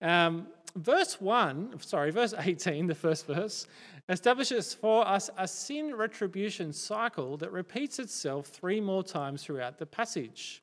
Um, 0.00 0.48
verse 0.76 1.20
1, 1.20 1.80
sorry, 1.80 2.10
verse 2.10 2.34
18, 2.36 2.86
the 2.86 2.94
first 2.94 3.26
verse, 3.26 3.66
establishes 4.08 4.74
for 4.74 5.06
us 5.06 5.30
a 5.38 5.48
sin 5.48 5.94
retribution 5.94 6.72
cycle 6.72 7.36
that 7.38 7.52
repeats 7.52 7.98
itself 7.98 8.46
three 8.48 8.80
more 8.80 9.02
times 9.02 9.42
throughout 9.42 9.78
the 9.78 9.86
passage. 9.86 10.62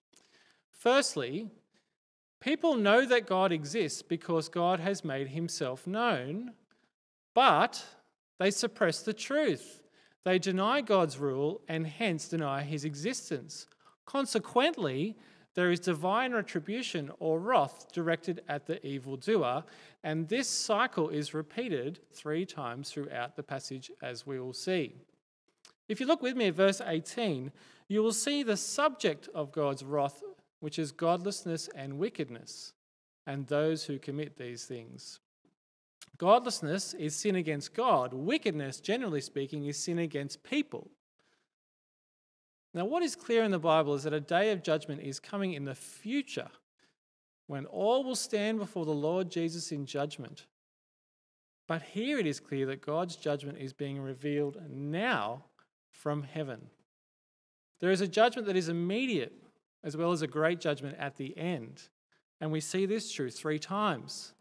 Firstly, 0.69 1.49
people 2.39 2.75
know 2.75 3.05
that 3.05 3.27
God 3.27 3.51
exists 3.51 4.01
because 4.01 4.49
God 4.49 4.79
has 4.79 5.03
made 5.03 5.29
himself 5.29 5.87
known, 5.87 6.51
but 7.33 7.83
they 8.39 8.51
suppress 8.51 9.01
the 9.01 9.13
truth. 9.13 9.80
They 10.23 10.39
deny 10.39 10.81
God's 10.81 11.17
rule 11.17 11.61
and 11.67 11.87
hence 11.87 12.27
deny 12.27 12.63
his 12.63 12.85
existence. 12.85 13.65
Consequently, 14.05 15.15
there 15.53 15.71
is 15.71 15.79
divine 15.79 16.33
retribution 16.33 17.11
or 17.19 17.39
wrath 17.39 17.91
directed 17.91 18.41
at 18.47 18.67
the 18.67 18.85
evildoer, 18.85 19.63
and 20.03 20.27
this 20.27 20.47
cycle 20.47 21.09
is 21.09 21.33
repeated 21.33 21.99
three 22.13 22.45
times 22.45 22.89
throughout 22.89 23.35
the 23.35 23.43
passage, 23.43 23.91
as 24.01 24.25
we 24.25 24.39
will 24.39 24.53
see. 24.53 24.95
If 25.89 25.99
you 25.99 26.05
look 26.05 26.21
with 26.21 26.37
me 26.37 26.47
at 26.47 26.55
verse 26.55 26.81
18, 26.85 27.51
you 27.89 28.01
will 28.01 28.13
see 28.13 28.43
the 28.43 28.55
subject 28.55 29.27
of 29.35 29.51
God's 29.51 29.83
wrath, 29.83 30.23
which 30.61 30.79
is 30.79 30.91
godlessness 30.91 31.67
and 31.75 31.97
wickedness, 31.99 32.73
and 33.27 33.47
those 33.47 33.85
who 33.85 33.99
commit 33.99 34.37
these 34.37 34.65
things. 34.65 35.20
Godlessness 36.17 36.93
is 36.93 37.15
sin 37.15 37.35
against 37.35 37.73
God. 37.73 38.13
Wickedness, 38.13 38.79
generally 38.79 39.21
speaking, 39.21 39.65
is 39.65 39.77
sin 39.77 39.99
against 39.99 40.43
people. 40.43 40.91
Now, 42.73 42.85
what 42.85 43.03
is 43.03 43.15
clear 43.15 43.43
in 43.43 43.51
the 43.51 43.59
Bible 43.59 43.95
is 43.95 44.03
that 44.03 44.13
a 44.13 44.19
day 44.19 44.51
of 44.51 44.63
judgment 44.63 45.01
is 45.01 45.19
coming 45.19 45.53
in 45.53 45.65
the 45.65 45.75
future 45.75 46.49
when 47.47 47.65
all 47.65 48.03
will 48.03 48.15
stand 48.15 48.59
before 48.59 48.85
the 48.85 48.91
Lord 48.91 49.29
Jesus 49.29 49.71
in 49.71 49.85
judgment. 49.85 50.45
But 51.67 51.81
here 51.81 52.17
it 52.17 52.27
is 52.27 52.39
clear 52.39 52.65
that 52.67 52.85
God's 52.85 53.15
judgment 53.15 53.57
is 53.57 53.73
being 53.73 53.99
revealed 53.99 54.57
now 54.69 55.45
from 55.89 56.23
heaven. 56.23 56.67
There 57.79 57.91
is 57.91 58.01
a 58.01 58.07
judgment 58.07 58.47
that 58.47 58.55
is 58.55 58.69
immediate, 58.69 59.33
as 59.83 59.97
well 59.97 60.11
as 60.11 60.21
a 60.21 60.27
great 60.27 60.61
judgment 60.61 60.97
at 60.99 61.17
the 61.17 61.37
end. 61.37 61.89
And 62.39 62.51
we 62.51 62.61
see 62.61 62.85
this 62.85 63.11
truth 63.11 63.37
three 63.37 63.59
times. 63.59 64.33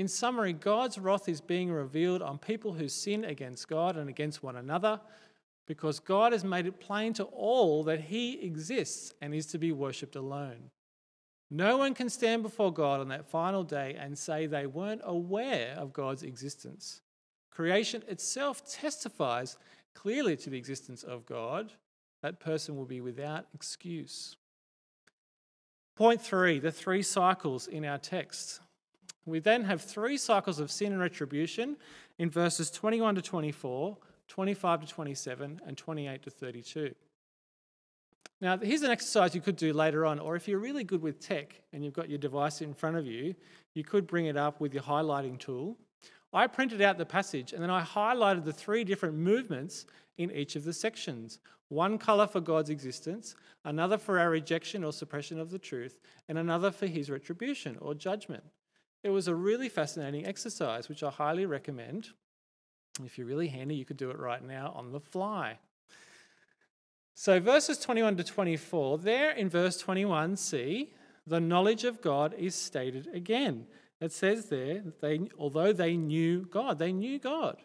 In 0.00 0.08
summary, 0.08 0.54
God's 0.54 0.96
wrath 0.96 1.28
is 1.28 1.42
being 1.42 1.70
revealed 1.70 2.22
on 2.22 2.38
people 2.38 2.72
who 2.72 2.88
sin 2.88 3.22
against 3.22 3.68
God 3.68 3.98
and 3.98 4.08
against 4.08 4.42
one 4.42 4.56
another 4.56 4.98
because 5.66 6.00
God 6.00 6.32
has 6.32 6.42
made 6.42 6.64
it 6.64 6.80
plain 6.80 7.12
to 7.12 7.24
all 7.24 7.84
that 7.84 8.00
He 8.00 8.40
exists 8.40 9.12
and 9.20 9.34
is 9.34 9.44
to 9.48 9.58
be 9.58 9.72
worshipped 9.72 10.16
alone. 10.16 10.70
No 11.50 11.76
one 11.76 11.92
can 11.92 12.08
stand 12.08 12.42
before 12.42 12.72
God 12.72 13.00
on 13.00 13.08
that 13.08 13.28
final 13.28 13.62
day 13.62 13.94
and 14.00 14.16
say 14.16 14.46
they 14.46 14.64
weren't 14.64 15.02
aware 15.04 15.74
of 15.76 15.92
God's 15.92 16.22
existence. 16.22 17.02
Creation 17.50 18.02
itself 18.08 18.66
testifies 18.66 19.58
clearly 19.94 20.34
to 20.38 20.48
the 20.48 20.56
existence 20.56 21.02
of 21.02 21.26
God. 21.26 21.74
That 22.22 22.40
person 22.40 22.74
will 22.74 22.86
be 22.86 23.02
without 23.02 23.48
excuse. 23.52 24.38
Point 25.94 26.22
three 26.22 26.58
the 26.58 26.72
three 26.72 27.02
cycles 27.02 27.66
in 27.66 27.84
our 27.84 27.98
text. 27.98 28.60
We 29.26 29.38
then 29.38 29.64
have 29.64 29.82
three 29.82 30.16
cycles 30.16 30.58
of 30.58 30.70
sin 30.70 30.92
and 30.92 31.00
retribution 31.00 31.76
in 32.18 32.30
verses 32.30 32.70
21 32.70 33.16
to 33.16 33.22
24 33.22 33.96
25 34.30 34.80
to 34.82 34.86
27, 34.86 35.60
and 35.66 35.76
28 35.76 36.22
to 36.22 36.30
32. 36.30 36.94
Now, 38.40 38.56
here's 38.56 38.82
an 38.82 38.90
exercise 38.92 39.34
you 39.34 39.40
could 39.40 39.56
do 39.56 39.72
later 39.72 40.06
on, 40.06 40.20
or 40.20 40.36
if 40.36 40.46
you're 40.46 40.60
really 40.60 40.84
good 40.84 41.02
with 41.02 41.18
tech 41.18 41.60
and 41.72 41.84
you've 41.84 41.94
got 41.94 42.08
your 42.08 42.18
device 42.18 42.62
in 42.62 42.72
front 42.72 42.96
of 42.96 43.04
you, 43.04 43.34
you 43.74 43.82
could 43.82 44.06
bring 44.06 44.26
it 44.26 44.36
up 44.36 44.60
with 44.60 44.72
your 44.72 44.84
highlighting 44.84 45.36
tool. 45.36 45.76
I 46.32 46.46
printed 46.46 46.80
out 46.80 46.96
the 46.96 47.04
passage 47.04 47.52
and 47.52 47.60
then 47.60 47.70
I 47.70 47.82
highlighted 47.82 48.44
the 48.44 48.52
three 48.52 48.84
different 48.84 49.16
movements 49.16 49.84
in 50.16 50.30
each 50.30 50.54
of 50.54 50.64
the 50.64 50.72
sections 50.72 51.40
one 51.68 51.98
colour 51.98 52.26
for 52.26 52.40
God's 52.40 52.70
existence, 52.70 53.36
another 53.64 53.96
for 53.96 54.18
our 54.18 54.30
rejection 54.30 54.82
or 54.82 54.92
suppression 54.92 55.38
of 55.38 55.50
the 55.50 55.58
truth, 55.58 56.00
and 56.28 56.36
another 56.36 56.72
for 56.72 56.86
his 56.86 57.10
retribution 57.10 57.78
or 57.80 57.94
judgment. 57.94 58.42
It 59.02 59.10
was 59.10 59.28
a 59.28 59.34
really 59.34 59.68
fascinating 59.68 60.26
exercise, 60.26 60.88
which 60.88 61.02
I 61.02 61.10
highly 61.10 61.46
recommend. 61.46 62.10
If 63.04 63.16
you're 63.16 63.26
really 63.26 63.48
handy, 63.48 63.74
you 63.74 63.84
could 63.84 63.96
do 63.96 64.10
it 64.10 64.18
right 64.18 64.44
now 64.44 64.72
on 64.76 64.92
the 64.92 65.00
fly. 65.00 65.58
So, 67.14 67.40
verses 67.40 67.78
21 67.78 68.16
to 68.16 68.24
24, 68.24 68.98
there 68.98 69.30
in 69.30 69.48
verse 69.48 69.78
21, 69.78 70.36
see, 70.36 70.94
the 71.26 71.40
knowledge 71.40 71.84
of 71.84 72.00
God 72.00 72.34
is 72.38 72.54
stated 72.54 73.08
again. 73.14 73.66
It 74.00 74.12
says 74.12 74.46
there, 74.46 74.82
they, 75.00 75.20
although 75.38 75.72
they 75.72 75.96
knew 75.96 76.46
God, 76.46 76.78
they 76.78 76.92
knew 76.92 77.18
God. 77.18 77.58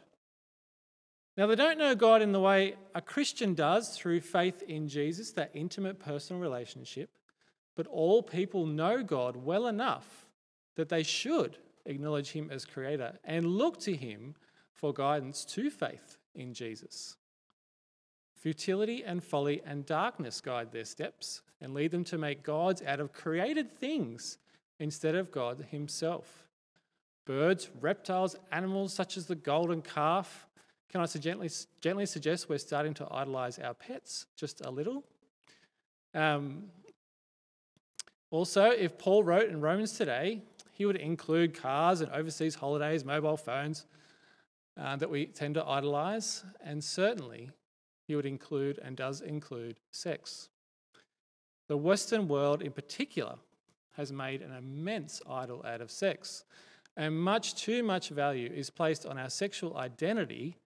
Now, 1.38 1.48
they 1.48 1.56
don't 1.56 1.78
know 1.78 1.96
God 1.96 2.22
in 2.22 2.32
the 2.32 2.40
way 2.40 2.76
a 2.94 3.02
Christian 3.02 3.56
does 3.56 3.98
through 3.98 4.22
faith 4.22 4.62
in 4.64 4.88
Jesus, 4.88 5.32
that 5.32 5.52
intimate 5.54 6.00
personal 6.00 6.42
relationship, 6.42 7.10
but 7.76 7.88
all 7.88 8.24
people 8.24 8.66
know 8.66 9.04
God 9.04 9.36
well 9.36 9.68
enough 9.68 10.25
that 10.76 10.90
they 10.90 11.04
should 11.04 11.58
acknowledge 11.86 12.32
Him 12.32 12.50
as 12.52 12.66
Creator 12.66 13.18
and 13.24 13.46
look 13.46 13.80
to 13.82 13.96
Him 13.96 14.36
for 14.74 14.94
guidance 14.94 15.46
to 15.46 15.70
faith 15.70 16.18
in 16.34 16.54
Jesus. 16.54 17.16
Futility 18.34 19.04
and 19.04 19.24
folly 19.24 19.62
and 19.66 19.86
darkness 19.86 20.42
guide 20.42 20.72
their 20.72 20.86
steps 20.86 21.42
and 21.62 21.74
lead 21.74 21.92
them 21.92 22.04
to 22.04 22.18
make 22.18 22.44
gods 22.44 22.82
out 22.86 23.00
of 23.00 23.14
created 23.14 23.72
things 23.72 24.38
instead 24.80 25.16
of 25.16 25.32
God 25.32 25.66
Himself. 25.72 26.48
Birds, 27.26 27.70
reptiles, 27.82 28.36
animals 28.52 28.94
such 28.94 29.18
as 29.18 29.26
the 29.26 29.36
golden 29.36 29.82
calf. 29.82 30.46
Can 30.90 31.02
I 31.02 31.06
gently, 31.08 31.50
gently 31.82 32.06
suggest 32.06 32.50
we're 32.50 32.60
starting 32.60 32.94
to 32.96 33.08
idolize 33.10 33.58
our 33.58 33.74
pets 33.74 34.28
just 34.36 34.62
a 34.64 34.70
little? 34.70 35.04
Um, 36.14 36.66
also, 38.30 38.70
if 38.70 38.98
Paul 38.98 39.24
wrote 39.24 39.50
in 39.50 39.60
Romans 39.60 39.98
today, 39.98 40.42
he 40.76 40.86
would 40.86 40.98
include 40.98 41.54
cars 41.54 42.02
and 42.02 42.12
overseas 42.12 42.56
holidays, 42.56 43.06
mobile 43.06 43.38
phones, 43.38 43.86
uh, 44.78 44.98
that 44.98 45.10
we 45.10 45.26
tend 45.26 45.54
to 45.56 45.66
idolize, 45.66 46.44
and 46.62 46.84
certainly 46.84 47.50
he 48.06 48.14
would 48.14 48.26
include 48.26 48.78
and 48.84 48.98
does 48.98 49.22
include 49.22 49.78
sex. 49.92 50.50
The 51.70 51.78
Western 51.78 52.28
world, 52.28 52.62
in 52.62 52.74
particular, 52.74 53.36
has 53.94 54.12
made 54.12 54.42
an 54.42 54.52
immense 54.52 55.22
idol 55.30 55.64
out 55.66 55.80
of 55.80 55.90
sex, 55.90 56.44
and 56.98 57.18
much 57.18 57.56
too 57.56 57.82
much 57.82 58.10
value 58.10 58.52
is 58.54 58.70
placed 58.70 59.06
on 59.06 59.18
our 59.18 59.30
sexual 59.30 59.78
identity 59.78 60.58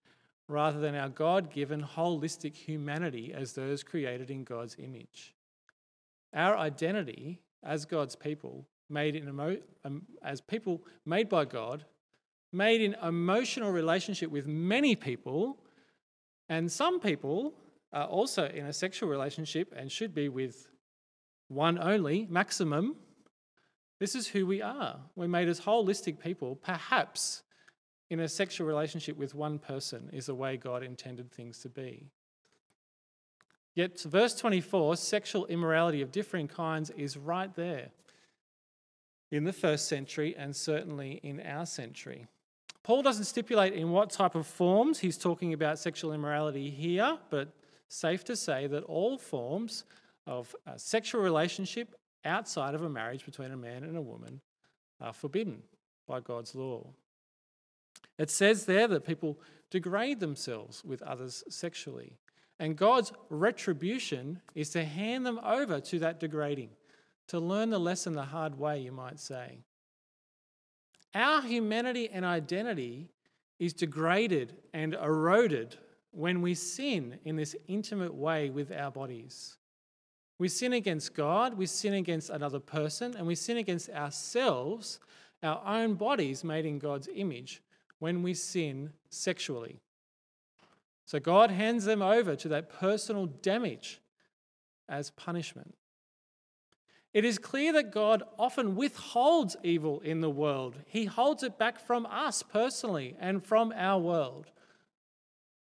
rather 0.47 0.79
than 0.79 0.95
our 0.95 1.09
God 1.09 1.53
given 1.53 1.83
holistic 1.83 2.55
humanity 2.55 3.31
as 3.31 3.53
those 3.53 3.83
created 3.83 4.31
in 4.31 4.43
God's 4.43 4.75
image. 4.79 5.35
Our 6.33 6.57
identity 6.57 7.41
as 7.63 7.85
God's 7.85 8.15
people, 8.15 8.65
made 8.89 9.15
in 9.15 9.27
emo- 9.27 9.57
um, 9.85 10.03
as 10.23 10.41
people 10.41 10.83
made 11.05 11.29
by 11.29 11.45
God, 11.45 11.85
made 12.51 12.81
in 12.81 12.95
emotional 13.03 13.71
relationship 13.71 14.31
with 14.31 14.47
many 14.47 14.95
people, 14.95 15.57
and 16.49 16.71
some 16.71 16.99
people 16.99 17.53
are 17.93 18.05
also 18.05 18.47
in 18.47 18.65
a 18.65 18.73
sexual 18.73 19.09
relationship 19.09 19.73
and 19.75 19.91
should 19.91 20.13
be 20.13 20.29
with 20.29 20.67
one 21.47 21.79
only, 21.79 22.27
maximum. 22.29 22.95
This 23.99 24.15
is 24.15 24.27
who 24.27 24.45
we 24.45 24.61
are. 24.61 24.99
We're 25.15 25.27
made 25.27 25.49
as 25.49 25.61
holistic 25.61 26.19
people. 26.19 26.55
Perhaps 26.55 27.43
in 28.09 28.19
a 28.19 28.27
sexual 28.27 28.67
relationship 28.67 29.17
with 29.17 29.35
one 29.35 29.59
person 29.59 30.09
is 30.13 30.27
the 30.27 30.35
way 30.35 30.57
God 30.57 30.83
intended 30.83 31.31
things 31.31 31.59
to 31.59 31.69
be. 31.69 32.07
Yet, 33.75 34.01
verse 34.01 34.35
24, 34.35 34.97
sexual 34.97 35.45
immorality 35.45 36.01
of 36.01 36.11
differing 36.11 36.47
kinds 36.47 36.89
is 36.91 37.17
right 37.17 37.53
there 37.55 37.89
in 39.31 39.43
the 39.43 39.53
first 39.53 39.87
century 39.87 40.35
and 40.37 40.55
certainly 40.55 41.19
in 41.23 41.39
our 41.41 41.65
century. 41.65 42.25
Paul 42.83 43.01
doesn't 43.01 43.25
stipulate 43.25 43.73
in 43.73 43.91
what 43.91 44.09
type 44.09 44.35
of 44.35 44.47
forms 44.47 44.99
he's 44.99 45.17
talking 45.17 45.53
about 45.53 45.79
sexual 45.79 46.13
immorality 46.13 46.69
here, 46.69 47.17
but 47.29 47.49
safe 47.87 48.23
to 48.25 48.35
say 48.35 48.67
that 48.67 48.83
all 48.83 49.17
forms 49.17 49.83
of 50.25 50.55
a 50.65 50.79
sexual 50.79 51.21
relationship 51.21 51.95
outside 52.25 52.75
of 52.75 52.83
a 52.83 52.89
marriage 52.89 53.25
between 53.25 53.51
a 53.51 53.57
man 53.57 53.83
and 53.83 53.97
a 53.97 54.01
woman 54.01 54.41
are 55.01 55.13
forbidden 55.13 55.61
by 56.07 56.19
God's 56.19 56.55
law. 56.55 56.87
It 58.17 58.29
says 58.29 58.65
there 58.65 58.87
that 58.87 59.05
people 59.05 59.39
degrade 59.69 60.19
themselves 60.19 60.83
with 60.83 61.01
others 61.03 61.43
sexually, 61.49 62.17
and 62.59 62.75
God's 62.75 63.13
retribution 63.29 64.41
is 64.55 64.69
to 64.71 64.83
hand 64.83 65.25
them 65.25 65.39
over 65.43 65.79
to 65.79 65.99
that 65.99 66.19
degrading, 66.19 66.71
to 67.29 67.39
learn 67.39 67.69
the 67.69 67.79
lesson 67.79 68.13
the 68.13 68.23
hard 68.23 68.57
way, 68.57 68.79
you 68.79 68.91
might 68.91 69.19
say. 69.19 69.59
Our 71.15 71.41
humanity 71.41 72.09
and 72.11 72.25
identity 72.25 73.09
is 73.59 73.73
degraded 73.73 74.55
and 74.73 74.93
eroded 74.93 75.77
when 76.11 76.41
we 76.41 76.53
sin 76.53 77.19
in 77.23 77.35
this 77.35 77.55
intimate 77.67 78.13
way 78.13 78.49
with 78.49 78.71
our 78.71 78.91
bodies. 78.91 79.57
We 80.39 80.47
sin 80.47 80.73
against 80.73 81.13
God, 81.13 81.55
we 81.55 81.65
sin 81.65 81.93
against 81.93 82.29
another 82.29 82.59
person, 82.59 83.15
and 83.15 83.27
we 83.27 83.35
sin 83.35 83.57
against 83.57 83.89
ourselves, 83.89 84.99
our 85.43 85.61
own 85.65 85.95
bodies 85.95 86.43
made 86.43 86.65
in 86.65 86.79
God's 86.79 87.09
image, 87.13 87.61
when 87.99 88.23
we 88.23 88.33
sin 88.33 88.91
sexually. 89.09 89.81
So 91.05 91.19
God 91.19 91.51
hands 91.51 91.85
them 91.85 92.01
over 92.01 92.35
to 92.37 92.47
that 92.49 92.69
personal 92.69 93.25
damage 93.25 93.99
as 94.87 95.11
punishment. 95.11 95.75
It 97.13 97.25
is 97.25 97.39
clear 97.39 97.73
that 97.73 97.91
God 97.91 98.23
often 98.37 98.75
withholds 98.75 99.55
evil 99.63 99.99
in 100.01 100.21
the 100.21 100.29
world. 100.29 100.75
He 100.85 101.05
holds 101.05 101.41
it 101.41 101.57
back 101.57 101.79
from 101.79 102.05
us 102.05 102.43
personally 102.43 103.15
and 103.19 103.43
from 103.43 103.73
our 103.75 103.99
world. 103.99 104.51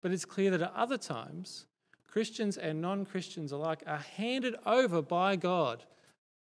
But 0.01 0.11
it's 0.11 0.25
clear 0.25 0.51
that 0.51 0.61
at 0.61 0.73
other 0.75 0.97
times, 0.97 1.67
Christians 2.07 2.57
and 2.57 2.81
non 2.81 3.05
Christians 3.05 3.51
alike 3.51 3.83
are 3.85 3.97
handed 3.97 4.55
over 4.65 5.01
by 5.01 5.35
God 5.35 5.83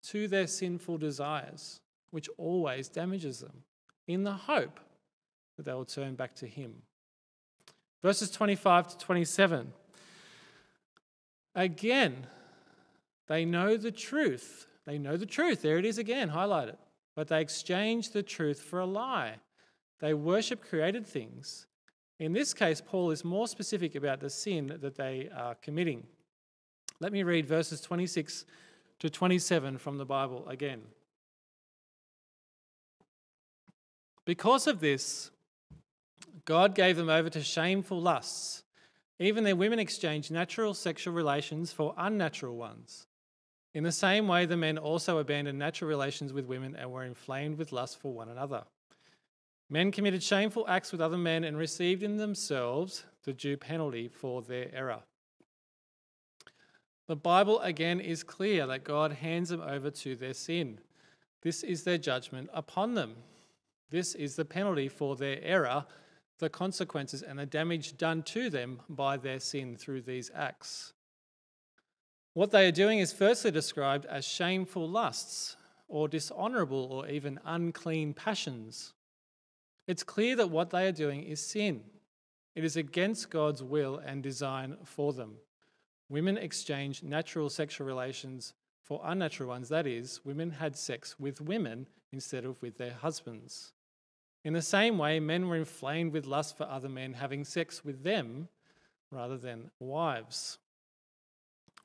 to 0.05 0.29
their 0.29 0.47
sinful 0.47 0.99
desires, 0.99 1.81
which 2.11 2.29
always 2.39 2.89
damages 2.89 3.41
them, 3.41 3.65
in 4.07 4.23
the 4.23 4.33
hope 4.33 4.81
that 5.57 5.65
they 5.65 5.73
will 5.73 5.85
turn 5.85 6.15
back 6.15 6.35
to 6.37 6.47
Him. 6.47 6.83
Verses 8.03 8.31
25 8.31 8.89
to 8.89 8.99
27. 8.99 9.73
Again, 11.55 12.27
they 13.29 13.45
know 13.45 13.77
the 13.77 13.93
truth. 13.93 14.67
They 14.87 14.99
know 14.99 15.17
the 15.17 15.27
truth. 15.27 15.63
There 15.63 15.79
it 15.79 15.85
is 15.85 15.99
again, 15.99 16.29
highlight 16.29 16.69
it. 16.69 16.79
But 17.17 17.29
they 17.29 17.41
exchange 17.41 18.11
the 18.11 18.23
truth 18.23 18.61
for 18.61 18.81
a 18.81 18.87
lie. 18.87 19.37
They 20.01 20.15
worship 20.15 20.63
created 20.63 21.07
things. 21.07 21.67
In 22.19 22.33
this 22.33 22.55
case, 22.55 22.81
Paul 22.81 23.11
is 23.11 23.25
more 23.25 23.49
specific 23.49 23.95
about 23.95 24.21
the 24.21 24.31
sin 24.31 24.79
that 24.81 24.97
they 24.97 25.29
are 25.35 25.55
committing. 25.57 26.05
Let 27.01 27.13
me 27.13 27.23
read 27.23 27.47
verses 27.47 27.81
26 27.81 28.45
to 29.01 29.11
27 29.11 29.79
from 29.79 29.99
the 29.99 30.05
Bible 30.05 30.47
again. 30.49 30.83
Because 34.25 34.67
of 34.67 34.81
this, 34.81 35.31
God 36.45 36.75
gave 36.75 36.97
them 36.97 37.11
over 37.11 37.29
to 37.31 37.43
shameful 37.43 38.01
lusts. 38.01 38.63
Even 39.19 39.45
their 39.45 39.57
women 39.57 39.79
exchanged 39.79 40.31
natural 40.31 40.75
sexual 40.75 41.15
relations 41.15 41.73
for 41.73 41.95
unnatural 41.97 42.57
ones. 42.57 43.07
In 43.75 43.83
the 43.83 43.93
same 43.93 44.29
way, 44.29 44.47
the 44.47 44.57
men 44.57 44.79
also 44.79 45.19
abandoned 45.19 45.59
natural 45.59 45.89
relations 45.89 46.33
with 46.33 46.47
women 46.47 46.77
and 46.77 46.91
were 46.91 47.05
inflamed 47.05 47.59
with 47.59 47.73
lust 47.73 48.01
for 48.01 48.13
one 48.13 48.29
another. 48.29 48.65
Men 49.69 49.91
committed 49.91 50.23
shameful 50.23 50.67
acts 50.69 50.93
with 50.93 51.01
other 51.01 51.19
men 51.19 51.43
and 51.43 51.57
received 51.57 52.03
in 52.03 52.17
themselves 52.17 53.05
the 53.25 53.33
due 53.33 53.57
penalty 53.57 54.07
for 54.09 54.43
their 54.43 54.73
error. 54.73 55.01
The 57.09 57.17
Bible 57.17 57.61
again 57.61 58.01
is 58.01 58.23
clear 58.23 58.67
that 58.67 58.85
God 58.85 59.13
hands 59.13 59.49
them 59.49 59.61
over 59.61 59.91
to 59.91 60.17
their 60.17 60.35
sin. 60.35 60.79
This 61.43 61.63
is 61.63 61.83
their 61.83 61.99
judgment 61.99 62.49
upon 62.55 62.95
them. 62.95 63.17
This 63.91 64.15
is 64.15 64.37
the 64.37 64.45
penalty 64.45 64.89
for 64.89 65.17
their 65.17 65.39
error 65.43 65.85
the 66.39 66.49
consequences 66.49 67.23
and 67.23 67.39
the 67.39 67.47
damage 67.47 67.97
done 67.97 68.23
to 68.23 68.51
them 68.51 68.81
by 68.89 69.17
their 69.17 69.39
sin 69.39 69.77
through 69.77 70.03
these 70.03 70.31
acts. 70.35 70.94
What 72.35 72.51
they 72.51 72.67
are 72.67 72.73
doing 72.73 72.99
is 72.99 73.13
firstly 73.13 73.53
described 73.53 74.07
as 74.07 74.25
shameful 74.25 74.89
lusts, 74.89 75.57
or 75.87 76.09
dishonourable, 76.09 76.89
or 76.91 77.07
even 77.07 77.39
unclean 77.45 78.13
passions. 78.13 78.93
It's 79.87 80.03
clear 80.03 80.35
that 80.37 80.51
what 80.51 80.71
they 80.71 80.89
are 80.89 80.93
doing 80.93 81.23
is 81.23 81.41
sin. 81.41 81.83
It 82.57 82.65
is 82.65 82.77
against 82.77 83.31
God's 83.31 83.63
will 83.63 83.99
and 83.99 84.21
design 84.21 84.77
for 84.85 85.13
them. 85.13 85.37
Women 86.09 86.37
exchange 86.37 87.05
natural 87.05 87.49
sexual 87.49 87.87
relations 87.87 88.55
for 88.83 89.01
unnatural 89.05 89.51
ones. 89.51 89.69
That 89.69 89.87
is, 89.87 90.21
women 90.25 90.51
had 90.51 90.77
sex 90.77 91.19
with 91.21 91.41
women 91.41 91.87
instead 92.13 92.45
of 92.45 92.61
with 92.61 92.79
their 92.79 92.95
husbands. 92.95 93.73
In 94.43 94.55
the 94.55 94.63
same 94.63 94.99
way, 94.99 95.21
men 95.21 95.49
were 95.49 95.57
inflamed 95.57 96.13
with 96.13 96.27
lust 96.27 96.57
for 96.57 96.65
other 96.65 96.89
men, 96.89 97.15
having 97.15 97.45
sex 97.45 97.85
with 97.85 98.03
them 98.03 98.49
rather 99.13 99.39
than 99.39 99.71
wives. 99.79 100.59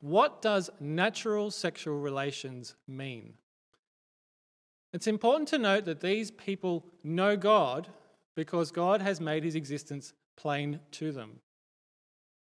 What 0.02 0.42
does 0.42 0.70
natural 0.80 1.52
sexual 1.52 2.00
relations 2.00 2.76
mean? 2.88 3.34
It's 4.94 5.08
important 5.08 5.48
to 5.50 5.58
note 5.58 5.86
that 5.86 6.02
these 6.02 6.32
people 6.32 6.86
know 7.04 7.36
God 7.38 7.90
because 8.36 8.72
God 8.72 9.02
has 9.02 9.20
made 9.20 9.44
his 9.44 9.56
existence 9.56 10.14
plain 10.36 10.80
to 10.92 11.12
them. 11.12 11.42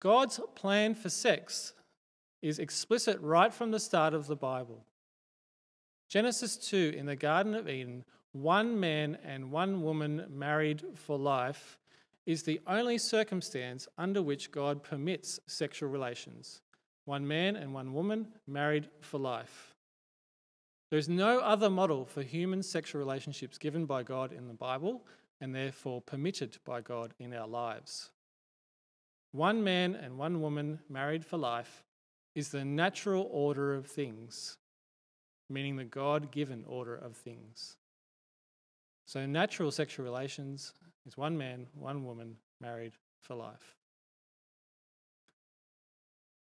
God's 0.01 0.39
plan 0.55 0.95
for 0.95 1.09
sex 1.09 1.73
is 2.43 2.59
explicit 2.59 3.19
right 3.21 3.53
from 3.53 3.71
the 3.71 3.81
start 3.81 4.13
of 4.15 4.27
the 4.27 4.37
Bible. 4.37 4.85
Genesis 6.09 6.57
2 6.57 6.95
in 6.97 7.07
the 7.07 7.17
Garden 7.17 7.55
of 7.55 7.69
Eden 7.69 8.05
one 8.33 8.79
man 8.79 9.17
and 9.25 9.51
one 9.51 9.83
woman 9.83 10.27
married 10.29 10.83
for 10.95 11.19
life 11.19 11.79
is 12.27 12.43
the 12.43 12.61
only 12.67 12.99
circumstance 12.99 13.89
under 13.97 14.23
which 14.23 14.53
God 14.53 14.83
permits 14.83 15.41
sexual 15.47 15.89
relations. 15.89 16.61
One 17.07 17.27
man 17.27 17.57
and 17.57 17.73
one 17.73 17.95
woman 17.95 18.27
married 18.47 18.89
for 19.01 19.19
life. 19.19 19.75
There 20.91 20.99
is 20.99 21.09
no 21.09 21.39
other 21.39 21.71
model 21.71 22.05
for 22.05 22.23
human 22.23 22.63
sexual 22.63 22.99
relationships 22.99 23.59
given 23.59 23.87
by 23.87 24.03
God 24.03 24.33
in 24.33 24.49
the 24.49 24.55
Bible 24.55 25.05
and 25.41 25.55
therefore 25.55 26.01
permitted 26.01 26.59
by 26.65 26.81
God 26.81 27.15
in 27.19 27.33
our 27.33 27.47
lives. 27.47 28.11
One 29.33 29.63
man 29.63 29.95
and 29.95 30.19
one 30.19 30.41
woman 30.41 30.81
married 30.89 31.25
for 31.25 31.37
life 31.37 31.85
is 32.35 32.49
the 32.49 32.65
natural 32.65 33.29
order 33.31 33.75
of 33.75 33.87
things, 33.87 34.59
meaning 35.49 35.77
the 35.77 35.85
God 35.85 36.31
given 36.31 36.65
order 36.67 36.97
of 36.97 37.17
things. 37.17 37.77
So, 39.07 39.27
natural 39.27 39.71
sexual 39.71 40.05
relations 40.05 40.73
is 41.07 41.17
one 41.17 41.39
man, 41.39 41.67
one 41.75 42.05
woman 42.05 42.37
married 42.61 42.93
for 43.21 43.35
life. 43.35 43.77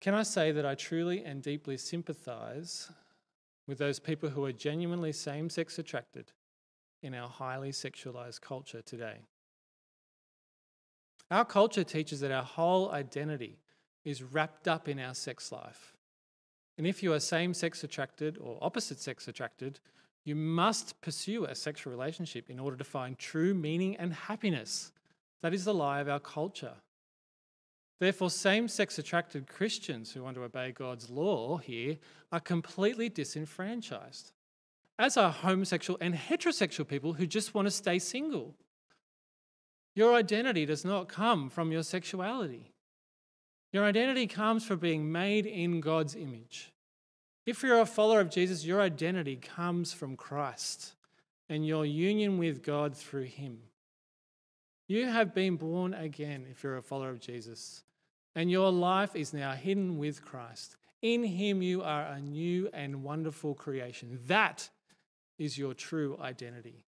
Can 0.08 0.16
I 0.16 0.24
say 0.24 0.54
that 0.54 0.66
I 0.66 0.74
truly 0.74 1.26
and 1.26 1.42
deeply 1.42 1.76
sympathise 1.76 2.90
with 3.68 3.78
those 3.78 4.00
people 4.00 4.30
who 4.30 4.46
are 4.46 4.54
genuinely 4.54 5.12
same 5.12 5.50
sex 5.50 5.78
attracted 5.80 6.32
in 7.04 7.14
our 7.14 7.28
highly 7.28 7.74
sexualised 7.74 8.40
culture 8.40 8.82
today? 8.82 9.18
Our 11.30 11.44
culture 11.44 11.84
teaches 11.84 12.22
that 12.22 12.32
our 12.32 12.46
whole 12.46 12.90
identity 12.92 13.60
is 14.06 14.24
wrapped 14.24 14.70
up 14.70 14.88
in 14.88 14.98
our 14.98 15.14
sex 15.14 15.52
life. 15.52 15.98
And 16.78 16.88
if 16.88 17.04
you 17.04 17.12
are 17.12 17.20
same 17.20 17.54
sex 17.54 17.84
attracted 17.84 18.38
or 18.38 18.60
opposite 18.62 19.02
sex 19.02 19.28
attracted, 19.28 19.82
you 20.24 20.38
must 20.38 21.02
pursue 21.02 21.44
a 21.44 21.54
sexual 21.54 21.92
relationship 21.92 22.50
in 22.50 22.62
order 22.62 22.78
to 22.78 22.86
find 22.86 23.20
true 23.20 23.54
meaning 23.54 23.98
and 23.98 24.14
happiness. 24.14 24.94
That 25.42 25.54
is 25.54 25.66
the 25.66 25.74
lie 25.74 26.00
of 26.00 26.08
our 26.08 26.22
culture. 26.22 26.76
Therefore, 28.00 28.30
same 28.30 28.68
sex 28.68 29.00
attracted 29.00 29.48
Christians 29.48 30.12
who 30.12 30.24
want 30.24 30.36
to 30.36 30.44
obey 30.44 30.72
God's 30.72 31.10
law 31.10 31.58
here 31.58 31.98
are 32.32 32.40
completely 32.40 33.10
disenfranchised, 33.10 34.32
as 35.00 35.18
are 35.18 35.32
homosexual 35.32 35.98
and 36.00 36.14
heterosexual 36.14 36.88
people 36.88 37.14
who 37.14 37.26
just 37.26 37.56
want 37.56 37.66
to 37.66 37.72
stay 37.72 37.98
single. 37.98 38.56
Your 39.96 40.14
identity 40.14 40.66
does 40.66 40.86
not 40.86 41.08
come 41.08 41.50
from 41.50 41.72
your 41.72 41.82
sexuality. 41.82 42.72
Your 43.74 43.84
identity 43.84 44.28
comes 44.28 44.64
from 44.64 44.78
being 44.80 45.12
made 45.12 45.48
in 45.48 45.82
God's 45.82 46.16
image. 46.16 46.72
If 47.48 47.64
you're 47.64 47.80
a 47.80 47.86
follower 47.86 48.20
of 48.20 48.30
Jesus, 48.30 48.66
your 48.66 48.82
identity 48.82 49.38
comes 49.38 49.94
from 49.94 50.16
Christ 50.16 50.94
and 51.50 51.66
your 51.66 51.86
union 51.86 52.38
with 52.38 52.62
God 52.62 52.96
through 52.96 53.24
Him. 53.24 53.60
You 54.88 55.08
have 55.08 55.34
been 55.34 55.58
born 55.58 55.94
again 55.94 56.46
if 56.50 56.64
you're 56.64 56.78
a 56.78 56.82
follower 56.82 57.10
of 57.10 57.20
Jesus, 57.20 57.84
and 58.36 58.50
your 58.50 58.72
life 58.72 59.16
is 59.16 59.34
now 59.34 59.52
hidden 59.52 59.98
with 59.98 60.24
Christ. 60.24 60.78
In 61.02 61.24
Him, 61.24 61.62
you 61.62 61.84
are 61.84 62.04
a 62.04 62.22
new 62.22 62.70
and 62.74 63.04
wonderful 63.04 63.54
creation. 63.54 64.20
That 64.28 64.70
is 65.38 65.58
your 65.58 65.74
true 65.74 66.18
identity. 66.22 66.86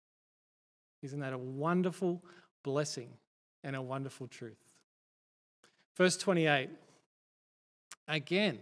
Isn't 1.01 1.19
that 1.19 1.33
a 1.33 1.37
wonderful 1.37 2.23
blessing 2.63 3.09
and 3.63 3.75
a 3.75 3.81
wonderful 3.81 4.27
truth? 4.27 4.73
Verse 5.95 6.17
28 6.17 6.69
Again, 8.07 8.59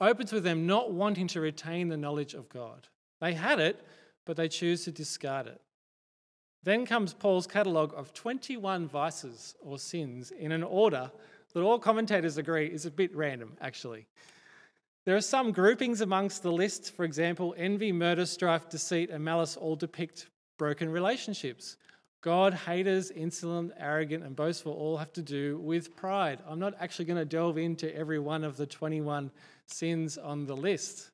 opens 0.00 0.32
with 0.32 0.44
them 0.44 0.66
not 0.66 0.92
wanting 0.92 1.26
to 1.28 1.40
retain 1.40 1.88
the 1.88 1.96
knowledge 1.96 2.34
of 2.34 2.48
God. 2.48 2.88
They 3.20 3.34
had 3.34 3.58
it, 3.58 3.84
but 4.24 4.36
they 4.36 4.48
choose 4.48 4.84
to 4.84 4.92
discard 4.92 5.46
it. 5.46 5.60
Then 6.66 6.84
comes 6.84 7.14
Paul's 7.14 7.46
catalogue 7.46 7.94
of 7.96 8.12
21 8.12 8.88
vices 8.88 9.54
or 9.60 9.78
sins 9.78 10.32
in 10.32 10.50
an 10.50 10.64
order 10.64 11.12
that 11.54 11.62
all 11.62 11.78
commentators 11.78 12.38
agree 12.38 12.66
is 12.66 12.86
a 12.86 12.90
bit 12.90 13.14
random, 13.14 13.56
actually. 13.60 14.04
There 15.04 15.14
are 15.14 15.20
some 15.20 15.52
groupings 15.52 16.00
amongst 16.00 16.42
the 16.42 16.50
list. 16.50 16.96
For 16.96 17.04
example, 17.04 17.54
envy, 17.56 17.92
murder, 17.92 18.26
strife, 18.26 18.68
deceit, 18.68 19.10
and 19.10 19.24
malice 19.24 19.56
all 19.56 19.76
depict 19.76 20.26
broken 20.58 20.90
relationships. 20.90 21.76
God, 22.20 22.52
haters, 22.52 23.12
insolent, 23.12 23.70
arrogant, 23.78 24.24
and 24.24 24.34
boastful 24.34 24.72
all 24.72 24.96
have 24.96 25.12
to 25.12 25.22
do 25.22 25.58
with 25.58 25.94
pride. 25.94 26.40
I'm 26.48 26.58
not 26.58 26.74
actually 26.80 27.04
going 27.04 27.20
to 27.20 27.24
delve 27.24 27.58
into 27.58 27.94
every 27.94 28.18
one 28.18 28.42
of 28.42 28.56
the 28.56 28.66
21 28.66 29.30
sins 29.68 30.18
on 30.18 30.46
the 30.46 30.56
list. 30.56 31.12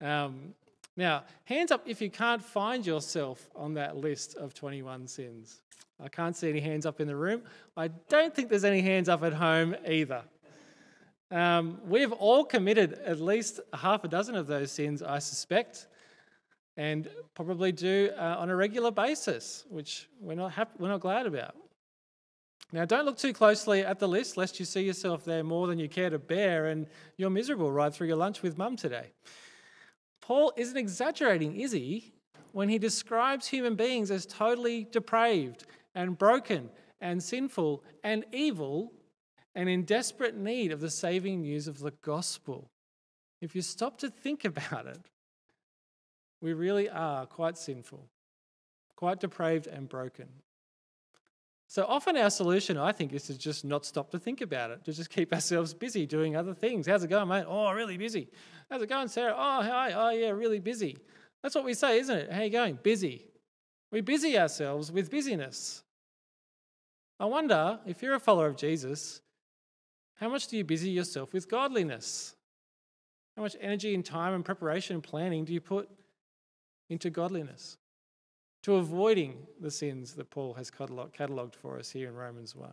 Um, 0.00 0.52
now, 0.96 1.24
hands 1.44 1.70
up 1.70 1.82
if 1.86 2.00
you 2.00 2.10
can't 2.10 2.42
find 2.42 2.84
yourself 2.84 3.48
on 3.54 3.74
that 3.74 3.96
list 3.96 4.36
of 4.36 4.54
21 4.54 5.06
sins. 5.06 5.62
I 6.02 6.08
can't 6.08 6.36
see 6.36 6.48
any 6.48 6.60
hands 6.60 6.86
up 6.86 7.00
in 7.00 7.06
the 7.06 7.16
room. 7.16 7.42
I 7.76 7.88
don't 8.08 8.34
think 8.34 8.48
there's 8.48 8.64
any 8.64 8.80
hands 8.80 9.08
up 9.08 9.22
at 9.22 9.32
home 9.32 9.76
either. 9.86 10.22
Um, 11.30 11.80
we've 11.86 12.12
all 12.12 12.44
committed 12.44 12.94
at 13.04 13.20
least 13.20 13.60
half 13.72 14.02
a 14.04 14.08
dozen 14.08 14.34
of 14.34 14.46
those 14.46 14.72
sins, 14.72 15.02
I 15.02 15.20
suspect, 15.20 15.86
and 16.76 17.08
probably 17.34 17.70
do 17.70 18.10
uh, 18.18 18.36
on 18.38 18.50
a 18.50 18.56
regular 18.56 18.90
basis, 18.90 19.64
which 19.68 20.08
we're 20.20 20.34
not, 20.34 20.52
happy, 20.52 20.72
we're 20.78 20.88
not 20.88 21.00
glad 21.00 21.26
about. 21.26 21.54
Now, 22.72 22.84
don't 22.84 23.04
look 23.04 23.18
too 23.18 23.32
closely 23.32 23.84
at 23.84 23.98
the 23.98 24.08
list, 24.08 24.36
lest 24.36 24.58
you 24.58 24.64
see 24.64 24.82
yourself 24.82 25.24
there 25.24 25.42
more 25.44 25.66
than 25.66 25.78
you 25.78 25.88
care 25.88 26.10
to 26.10 26.18
bear 26.18 26.66
and 26.66 26.86
you're 27.16 27.30
miserable 27.30 27.70
right 27.70 27.92
through 27.92 28.06
your 28.06 28.16
lunch 28.16 28.42
with 28.42 28.58
mum 28.58 28.76
today. 28.76 29.12
Paul 30.30 30.52
isn't 30.56 30.76
exaggerating, 30.76 31.60
is 31.60 31.72
he, 31.72 32.12
when 32.52 32.68
he 32.68 32.78
describes 32.78 33.48
human 33.48 33.74
beings 33.74 34.12
as 34.12 34.26
totally 34.26 34.84
depraved 34.84 35.64
and 35.96 36.16
broken 36.16 36.70
and 37.00 37.20
sinful 37.20 37.82
and 38.04 38.24
evil 38.30 38.92
and 39.56 39.68
in 39.68 39.82
desperate 39.82 40.36
need 40.36 40.70
of 40.70 40.80
the 40.80 40.88
saving 40.88 41.40
news 41.40 41.66
of 41.66 41.80
the 41.80 41.90
gospel. 42.02 42.70
If 43.40 43.56
you 43.56 43.62
stop 43.62 43.98
to 43.98 44.08
think 44.08 44.44
about 44.44 44.86
it, 44.86 45.00
we 46.40 46.52
really 46.52 46.88
are 46.88 47.26
quite 47.26 47.58
sinful, 47.58 48.06
quite 48.94 49.18
depraved 49.18 49.66
and 49.66 49.88
broken. 49.88 50.28
So 51.70 51.84
often 51.84 52.16
our 52.16 52.30
solution, 52.30 52.76
I 52.76 52.90
think, 52.90 53.12
is 53.12 53.22
to 53.28 53.38
just 53.38 53.64
not 53.64 53.86
stop 53.86 54.10
to 54.10 54.18
think 54.18 54.40
about 54.40 54.72
it, 54.72 54.84
to 54.86 54.92
just 54.92 55.08
keep 55.08 55.32
ourselves 55.32 55.72
busy 55.72 56.04
doing 56.04 56.34
other 56.34 56.52
things. 56.52 56.88
How's 56.88 57.04
it 57.04 57.10
going, 57.10 57.28
mate? 57.28 57.44
Oh, 57.46 57.70
really 57.70 57.96
busy. 57.96 58.28
How's 58.68 58.82
it 58.82 58.88
going, 58.88 59.06
Sarah? 59.06 59.34
Oh, 59.36 59.62
hi. 59.62 59.92
Oh, 59.92 60.10
yeah, 60.10 60.30
really 60.30 60.58
busy. 60.58 60.98
That's 61.44 61.54
what 61.54 61.64
we 61.64 61.74
say, 61.74 62.00
isn't 62.00 62.16
it? 62.16 62.32
How 62.32 62.42
you 62.42 62.50
going? 62.50 62.80
Busy. 62.82 63.24
We 63.92 64.00
busy 64.00 64.36
ourselves 64.36 64.90
with 64.90 65.12
busyness. 65.12 65.84
I 67.20 67.26
wonder 67.26 67.78
if 67.86 68.02
you're 68.02 68.16
a 68.16 68.20
follower 68.20 68.48
of 68.48 68.56
Jesus, 68.56 69.20
how 70.16 70.28
much 70.28 70.48
do 70.48 70.56
you 70.56 70.64
busy 70.64 70.90
yourself 70.90 71.32
with 71.32 71.48
godliness? 71.48 72.34
How 73.36 73.42
much 73.42 73.54
energy 73.60 73.94
and 73.94 74.04
time 74.04 74.34
and 74.34 74.44
preparation 74.44 74.94
and 74.94 75.04
planning 75.04 75.44
do 75.44 75.52
you 75.52 75.60
put 75.60 75.88
into 76.88 77.10
godliness? 77.10 77.78
To 78.64 78.76
avoiding 78.76 79.46
the 79.58 79.70
sins 79.70 80.14
that 80.14 80.30
Paul 80.30 80.54
has 80.54 80.70
catalogued 80.70 81.56
for 81.56 81.78
us 81.78 81.90
here 81.90 82.08
in 82.08 82.14
Romans 82.14 82.54
1. 82.54 82.70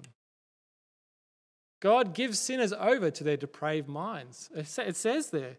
God 1.80 2.14
gives 2.14 2.40
sinners 2.40 2.74
over 2.74 3.10
to 3.12 3.24
their 3.24 3.38
depraved 3.38 3.88
minds. 3.88 4.50
It 4.56 4.96
says 4.96 5.30
there, 5.30 5.58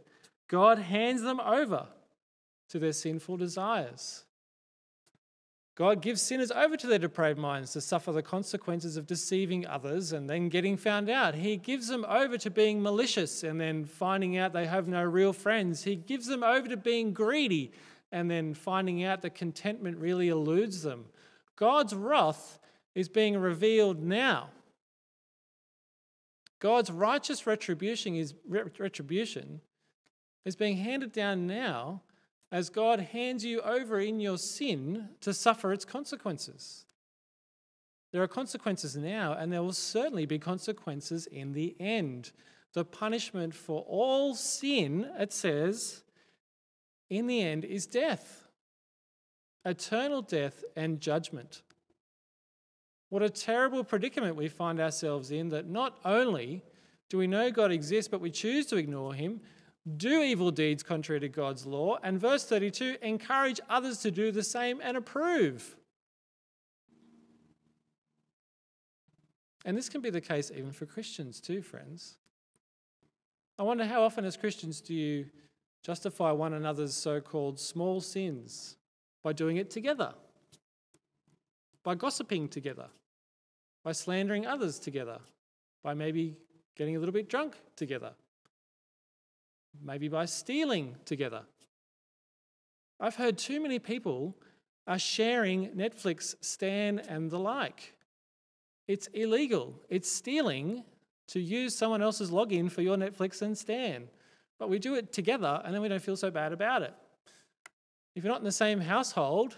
God 0.49 0.79
hands 0.79 1.23
them 1.23 1.41
over 1.41 1.87
to 2.71 2.79
their 2.79 2.93
sinful 2.93 3.37
desires. 3.39 4.25
God 5.77 6.03
gives 6.03 6.21
sinners 6.21 6.51
over 6.51 6.77
to 6.77 6.89
their 6.89 6.99
depraved 6.99 7.39
minds 7.39 7.73
to 7.73 7.81
suffer 7.81 8.11
the 8.11 8.21
consequences 8.21 8.97
of 8.97 9.07
deceiving 9.07 9.65
others 9.65 10.13
and 10.13 10.29
then 10.29 10.49
getting 10.49 10.77
found 10.77 11.09
out. 11.09 11.37
He 11.37 11.57
gives 11.57 11.87
them 11.87 12.05
over 12.09 12.37
to 12.37 12.51
being 12.51 12.83
malicious 12.83 13.45
and 13.45 13.61
then 13.61 13.85
finding 13.85 14.37
out 14.37 14.53
they 14.53 14.67
have 14.67 14.89
no 14.89 15.05
real 15.05 15.33
friends. 15.33 15.85
He 15.85 15.95
gives 15.95 16.27
them 16.27 16.43
over 16.43 16.67
to 16.67 16.77
being 16.77 17.13
greedy 17.13 17.71
and 18.11 18.31
then 18.31 18.55
finding 18.55 19.05
out 19.05 19.23
that 19.23 19.35
contentment 19.35 19.99
really 19.99 20.29
eludes 20.29 20.83
them. 20.83 21.07
God's 21.57 21.95
wrath 21.95 22.59
is 22.95 23.09
being 23.09 23.37
revealed 23.37 24.03
now. 24.03 24.51
God's 26.61 26.91
righteous 26.91 27.47
retribution 27.47 28.17
is, 28.17 28.35
retribution 28.47 29.61
is 30.45 30.57
being 30.57 30.79
handed 30.79 31.13
down 31.13 31.47
now 31.47 32.03
as 32.51 32.71
God 32.71 33.01
hands 33.01 33.45
you 33.45 33.61
over 33.61 34.01
in 34.01 34.21
your 34.21 34.39
sin 34.39 35.11
to 35.21 35.35
suffer 35.35 35.73
its 35.73 35.85
consequences. 35.85 36.87
There 38.11 38.23
are 38.23 38.29
consequences 38.29 38.97
now, 38.97 39.35
and 39.35 39.53
there 39.53 39.63
will 39.63 39.73
certainly 39.73 40.25
be 40.25 40.39
consequences 40.39 41.27
in 41.27 41.53
the 41.53 41.77
end. 41.79 42.33
The 42.73 42.85
punishment 42.85 43.55
for 43.55 43.83
all 43.83 44.35
sin, 44.35 45.11
it 45.19 45.33
says, 45.33 46.03
in 47.11 47.27
the 47.27 47.43
end 47.43 47.65
is 47.65 47.87
death 47.87 48.49
eternal 49.65 50.23
death 50.23 50.65
and 50.77 51.01
judgment. 51.01 51.63
What 53.11 53.23
a 53.23 53.31
terrible 53.31 53.85
predicament 53.85 54.37
we 54.37 54.49
find 54.49 54.81
ourselves 54.81 55.31
in 55.31 55.49
that 55.51 55.69
not 55.69 55.99
only 56.05 56.63
do 57.09 57.19
we 57.19 57.27
know 57.27 57.51
God 57.51 57.73
exists, 57.73 58.09
but 58.09 58.21
we 58.21 58.31
choose 58.31 58.67
to 58.67 58.77
ignore 58.77 59.15
him, 59.15 59.41
do 59.97 60.23
evil 60.23 60.51
deeds 60.51 60.83
contrary 60.83 61.21
to 61.21 61.29
God's 61.29 61.65
law, 61.65 61.99
and 62.03 62.21
verse 62.21 62.45
32 62.45 62.97
encourage 63.01 63.61
others 63.71 63.99
to 64.01 64.11
do 64.11 64.31
the 64.31 64.43
same 64.43 64.81
and 64.83 64.97
approve. 64.97 65.77
And 69.65 69.77
this 69.77 69.89
can 69.89 70.01
be 70.01 70.11
the 70.11 70.21
case 70.21 70.51
even 70.55 70.73
for 70.73 70.87
Christians 70.87 71.41
too, 71.41 71.63
friends. 71.63 72.17
I 73.59 73.63
wonder 73.63 73.85
how 73.85 74.03
often, 74.03 74.25
as 74.25 74.37
Christians, 74.37 74.81
do 74.81 74.95
you 74.95 75.27
justify 75.83 76.31
one 76.31 76.55
another's 76.55 76.95
so 76.95 77.21
called 77.21 77.59
small 77.59 78.01
sins 78.01 78.77
by 79.23 79.33
doing 79.33 79.57
it 79.57 79.71
together, 79.71 80.15
by 81.83 81.95
gossiping 81.95 82.49
together, 82.49 82.87
by 83.85 83.93
slandering 83.93 84.47
others 84.47 84.79
together, 84.79 85.19
by 85.83 85.95
maybe 85.95 86.37
getting 86.77 86.97
a 86.97 86.99
little 86.99 87.13
bit 87.13 87.29
drunk 87.29 87.57
together 87.77 88.13
maybe 89.83 90.09
by 90.09 90.25
stealing 90.25 90.97
together. 91.05 91.43
I've 93.01 93.17
heard 93.17 93.39
too 93.39 93.61
many 93.61 93.79
people 93.79 94.37
are 94.87 94.99
sharing 94.99 95.69
Netflix, 95.71 96.35
Stan, 96.41 96.99
and 96.99 97.31
the 97.31 97.39
like. 97.39 97.95
It's 98.87 99.07
illegal. 99.09 99.75
It's 99.89 100.11
stealing 100.11 100.85
to 101.29 101.41
use 101.41 101.77
someone 101.77 102.03
else's 102.03 102.31
login 102.31 102.71
for 102.71 102.83
your 102.83 102.97
Netflix 102.97 103.43
and 103.43 103.57
Stan. 103.57 104.09
But 104.59 104.69
we 104.69 104.79
do 104.79 104.95
it 104.95 105.13
together 105.13 105.63
and 105.65 105.75
then 105.75 105.83
we 105.83 105.89
don't 105.89 106.03
feel 106.03 106.17
so 106.17 106.31
bad 106.31 106.53
about 106.53 106.83
it. 106.83 106.95
If 108.15 108.25
you're 108.25 108.33
not 108.33 108.41
in 108.41 108.45
the 108.45 108.53
same 108.53 108.81
household, 108.81 109.57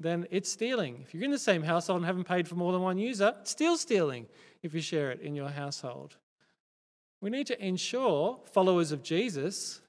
then 0.00 0.26
it's 0.30 0.50
stealing. 0.50 0.98
If 1.02 1.14
you're 1.14 1.24
in 1.24 1.30
the 1.30 1.38
same 1.38 1.62
household 1.62 1.98
and 1.98 2.06
haven't 2.06 2.24
paid 2.24 2.48
for 2.48 2.56
more 2.56 2.72
than 2.72 2.82
one 2.82 2.98
user, 2.98 3.34
it's 3.40 3.50
still 3.50 3.76
stealing 3.76 4.26
if 4.62 4.74
you 4.74 4.80
share 4.80 5.10
it 5.10 5.20
in 5.20 5.36
your 5.36 5.50
household. 5.50 6.16
We 7.20 7.30
need 7.30 7.46
to 7.48 7.64
ensure, 7.64 8.40
followers 8.52 8.92
of 8.92 9.02
Jesus, 9.02 9.80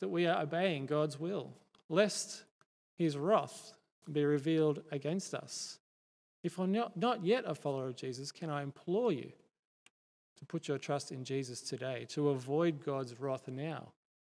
that 0.00 0.08
we 0.08 0.26
are 0.26 0.42
obeying 0.42 0.86
God's 0.86 1.20
will, 1.20 1.52
lest 1.88 2.44
his 2.96 3.16
wrath 3.16 3.74
be 4.10 4.24
revealed 4.24 4.82
against 4.90 5.34
us. 5.34 5.78
If 6.42 6.58
I'm 6.58 6.72
not, 6.72 6.96
not 6.96 7.24
yet 7.24 7.44
a 7.46 7.54
follower 7.54 7.88
of 7.88 7.96
Jesus, 7.96 8.32
can 8.32 8.50
I 8.50 8.62
implore 8.62 9.12
you 9.12 9.32
to 10.44 10.52
put 10.52 10.68
your 10.68 10.78
trust 10.78 11.10
in 11.10 11.24
Jesus 11.24 11.60
today, 11.60 12.06
to 12.10 12.30
avoid 12.30 12.84
God's 12.84 13.18
wrath 13.18 13.48
now 13.48 13.92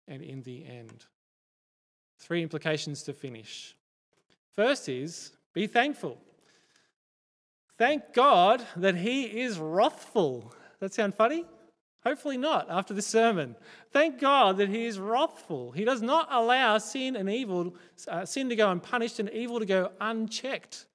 and 0.08 0.22
in 0.22 0.42
the 0.44 0.66
end? 0.66 1.06
Three 2.20 2.42
implications 2.42 3.04
to 3.04 3.14
finish. 3.14 3.76
First 4.56 4.88
is 4.90 5.32
be 5.54 5.68
thankful. 5.68 6.18
Thank 7.78 8.14
God 8.14 8.66
that 8.78 8.96
He 8.96 9.42
is 9.42 9.60
wrathful. 9.60 10.54
That 10.80 10.94
sound 10.94 11.14
funny? 11.16 11.46
Hopefully 12.04 12.38
not 12.38 12.68
after 12.70 12.94
this 12.94 13.06
sermon. 13.06 13.56
Thank 13.92 14.20
God 14.20 14.58
that 14.58 14.70
He 14.70 14.86
is 14.86 15.00
wrathful. 15.00 15.72
He 15.72 15.84
does 15.84 16.02
not 16.02 16.28
allow 16.32 16.78
sin 16.78 17.16
and 17.16 17.30
evil, 17.30 17.76
uh, 18.08 18.26
sin 18.26 18.50
to 18.50 18.56
go 18.56 18.72
unpunished 18.72 19.20
and 19.20 19.30
evil 19.32 19.60
to 19.60 19.66
go 19.66 19.92
unchecked. 20.00 20.86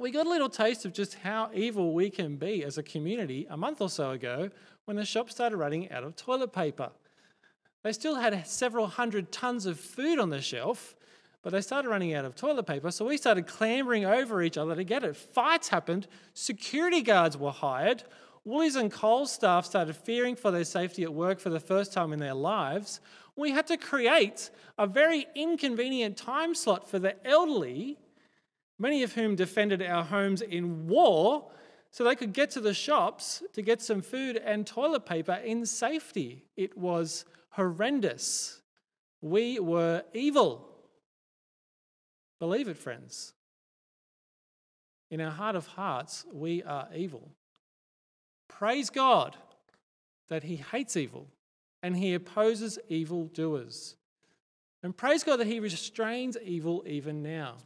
We 0.00 0.10
got 0.10 0.24
a 0.24 0.30
little 0.30 0.48
taste 0.48 0.86
of 0.86 0.94
just 0.94 1.16
how 1.16 1.50
evil 1.52 1.92
we 1.92 2.08
can 2.08 2.36
be 2.36 2.64
as 2.64 2.78
a 2.78 2.82
community 2.82 3.46
a 3.50 3.56
month 3.58 3.82
or 3.82 3.90
so 3.90 4.12
ago 4.12 4.48
when 4.86 4.96
the 4.96 5.04
shop 5.04 5.28
started 5.28 5.58
running 5.58 5.92
out 5.92 6.04
of 6.04 6.16
toilet 6.16 6.54
paper. 6.54 6.88
They 7.82 7.92
still 7.92 8.14
had 8.14 8.46
several 8.46 8.86
hundred 8.86 9.30
tons 9.30 9.66
of 9.66 9.78
food 9.78 10.18
on 10.18 10.30
the 10.30 10.40
shelf, 10.40 10.94
but 11.42 11.52
they 11.52 11.60
started 11.60 11.90
running 11.90 12.14
out 12.14 12.24
of 12.24 12.34
toilet 12.34 12.62
paper, 12.62 12.90
so 12.90 13.04
we 13.04 13.18
started 13.18 13.46
clambering 13.46 14.06
over 14.06 14.40
each 14.40 14.56
other 14.56 14.74
to 14.74 14.84
get 14.84 15.04
it. 15.04 15.16
Fights 15.16 15.68
happened, 15.68 16.06
security 16.32 17.02
guards 17.02 17.36
were 17.36 17.52
hired, 17.52 18.02
Woolies 18.46 18.76
and 18.76 18.90
Coles 18.90 19.30
staff 19.30 19.66
started 19.66 19.94
fearing 19.94 20.34
for 20.34 20.50
their 20.50 20.64
safety 20.64 21.02
at 21.02 21.12
work 21.12 21.38
for 21.38 21.50
the 21.50 21.60
first 21.60 21.92
time 21.92 22.14
in 22.14 22.20
their 22.20 22.32
lives. 22.32 23.00
We 23.36 23.50
had 23.50 23.66
to 23.66 23.76
create 23.76 24.48
a 24.78 24.86
very 24.86 25.26
inconvenient 25.34 26.16
time 26.16 26.54
slot 26.54 26.88
for 26.88 26.98
the 26.98 27.22
elderly, 27.26 27.98
many 28.80 29.02
of 29.02 29.12
whom 29.12 29.36
defended 29.36 29.82
our 29.82 30.02
homes 30.02 30.40
in 30.40 30.88
war, 30.88 31.50
so 31.90 32.02
they 32.02 32.16
could 32.16 32.32
get 32.32 32.50
to 32.52 32.60
the 32.60 32.72
shops 32.72 33.42
to 33.52 33.62
get 33.62 33.82
some 33.82 34.00
food 34.00 34.36
and 34.36 34.66
toilet 34.66 35.04
paper 35.04 35.34
in 35.44 35.66
safety. 35.66 36.44
It 36.56 36.76
was 36.78 37.24
horrendous. 37.50 38.62
We 39.20 39.60
were 39.60 40.02
evil. 40.14 40.66
Believe 42.38 42.68
it, 42.68 42.78
friends. 42.78 43.34
in 45.10 45.20
our 45.20 45.30
heart 45.30 45.56
of 45.56 45.66
hearts, 45.66 46.24
we 46.32 46.62
are 46.62 46.88
evil. 46.94 47.28
Praise 48.48 48.88
God 48.88 49.36
that 50.28 50.44
He 50.44 50.56
hates 50.56 50.96
evil 50.96 51.26
and 51.82 51.96
He 51.96 52.14
opposes 52.14 52.78
evil 52.88 53.24
doers. 53.24 53.96
And 54.82 54.96
praise 54.96 55.24
God 55.24 55.38
that 55.38 55.48
He 55.48 55.58
restrains 55.58 56.36
evil 56.42 56.84
even 56.86 57.22
now. 57.22 57.56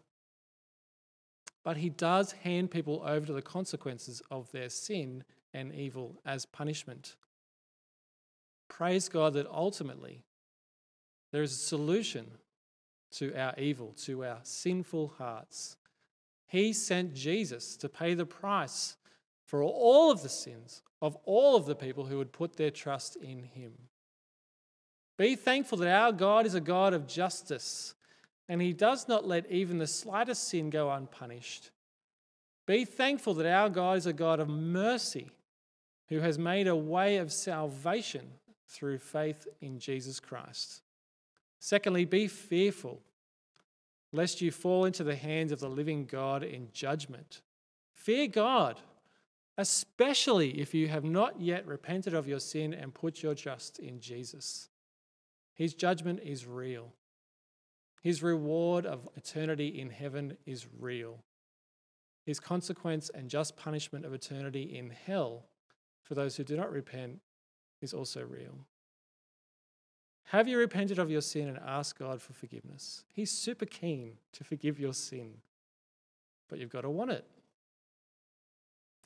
But 1.65 1.79
He 1.79 1.89
does 1.89 2.33
hand 2.33 2.71
people 2.71 3.03
over 3.05 3.27
to 3.27 3.33
the 3.33 3.43
consequences 3.43 4.23
of 4.31 4.53
their 4.53 4.69
sin 4.69 5.25
and 5.53 5.75
evil 5.75 6.21
as 6.25 6.47
punishment. 6.47 7.17
Praise 8.69 9.09
God 9.09 9.35
that 9.35 9.47
ultimately 9.51 10.23
there 11.33 11.43
is 11.43 11.53
a 11.53 11.57
solution 11.57 12.31
to 13.13 13.35
our 13.35 13.55
evil, 13.59 13.95
to 14.05 14.25
our 14.25 14.39
sinful 14.43 15.15
hearts. 15.19 15.77
He 16.47 16.73
sent 16.73 17.15
Jesus 17.15 17.77
to 17.79 17.89
pay 17.89 18.15
the 18.15 18.27
price 18.27 18.97
for 19.47 19.63
all 19.63 20.11
of 20.11 20.23
the 20.23 20.29
sins 20.29 20.83
of 21.05 21.19
all 21.25 21.55
of 21.55 21.67
the 21.67 21.75
people 21.75 22.07
who 22.07 22.17
would 22.17 22.33
put 22.33 22.57
their 22.57 22.71
trust 22.71 23.17
in 23.17 23.43
him. 23.43 23.73
Be 25.19 25.37
thankful 25.37 25.77
that 25.79 25.95
our 25.95 26.13
God 26.13 26.47
is 26.47 26.55
a 26.55 26.61
God 26.61 26.95
of 26.95 27.07
justice 27.07 27.94
and 28.49 28.61
he 28.61 28.73
does 28.73 29.09
not 29.09 29.27
let 29.27 29.51
even 29.51 29.79
the 29.79 29.87
slightest 29.87 30.49
sin 30.49 30.71
go 30.71 30.91
unpunished. 30.91 31.71
Be 32.67 32.85
thankful 32.85 33.35
that 33.35 33.47
our 33.47 33.69
God 33.69 33.99
is 33.99 34.07
a 34.07 34.13
God 34.13 34.41
of 34.41 34.49
mercy 34.49 35.31
who 36.09 36.21
has 36.21 36.39
made 36.39 36.67
a 36.67 36.77
way 36.77 37.17
of 37.17 37.33
salvation 37.33 38.27
through 38.69 38.99
faith 38.99 39.47
in 39.61 39.79
Jesus 39.79 40.21
Christ. 40.21 40.83
Secondly, 41.59 42.05
be 42.05 42.29
fearful 42.29 43.01
lest 44.13 44.41
you 44.41 44.51
fall 44.51 44.85
into 44.85 45.03
the 45.03 45.17
hands 45.17 45.51
of 45.51 45.61
the 45.61 45.69
living 45.69 46.07
God 46.07 46.43
in 46.43 46.69
judgment. 46.73 47.41
Fear 47.95 48.29
God, 48.29 48.81
especially 49.59 50.61
if 50.61 50.73
you 50.73 50.89
have 50.89 51.05
not 51.05 51.41
yet 51.41 51.67
repented 51.67 52.15
of 52.15 52.29
your 52.29 52.41
sin 52.41 52.73
and 52.73 52.95
put 52.95 53.23
your 53.23 53.35
trust 53.35 53.79
in 53.79 54.01
Jesus. 54.01 54.69
His 55.55 55.75
judgment 55.75 56.21
is 56.23 56.47
real. 56.47 56.93
His 58.05 58.23
reward 58.23 58.85
of 58.85 59.09
eternity 59.17 59.81
in 59.81 59.89
heaven 59.89 60.37
is 60.45 60.67
real. 60.79 61.25
His 62.27 62.39
consequence 62.39 63.11
and 63.15 63.31
just 63.31 63.57
punishment 63.57 64.05
of 64.05 64.13
eternity 64.13 64.77
in 64.77 64.91
hell 64.91 65.47
for 66.03 66.15
those 66.15 66.37
who 66.37 66.45
do 66.45 66.55
not 66.55 66.71
repent 66.71 67.21
is 67.81 67.95
also 67.95 68.23
real. 68.23 68.67
Have 70.25 70.47
you 70.47 70.59
repented 70.59 70.99
of 70.99 71.11
your 71.11 71.23
sin 71.23 71.49
and 71.49 71.59
asked 71.67 71.99
God 71.99 72.21
for 72.21 72.35
forgiveness? 72.35 73.05
He's 73.11 73.31
super 73.31 73.65
keen 73.65 74.19
to 74.35 74.45
forgive 74.45 74.79
your 74.79 74.93
sin, 74.93 75.39
but 76.51 76.59
you've 76.59 76.69
got 76.69 76.83
to 76.83 76.91
want 76.91 77.11
it. 77.11 77.25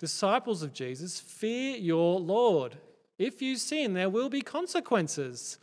Disciples 0.01 0.65
of 0.65 0.73
Jesus, 0.73 1.21
fear 1.21 1.77
your 1.77 2.19
Lord. 2.19 2.79
If 3.17 3.41
you 3.43 3.55
sin, 3.59 3.95
there 3.95 4.11
will 4.11 4.29
be 4.29 4.41
consequences. 4.41 5.61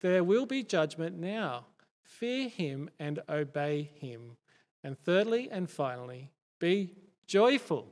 There 0.00 0.24
will 0.24 0.46
be 0.46 0.62
judgment 0.62 1.18
now. 1.18 1.66
Fear 2.18 2.48
him 2.48 2.90
and 2.98 3.20
obey 3.28 3.90
him. 4.00 4.36
And 4.82 4.98
thirdly 4.98 5.48
and 5.50 5.70
finally, 5.70 6.30
be 6.58 6.94
joyful. 7.26 7.86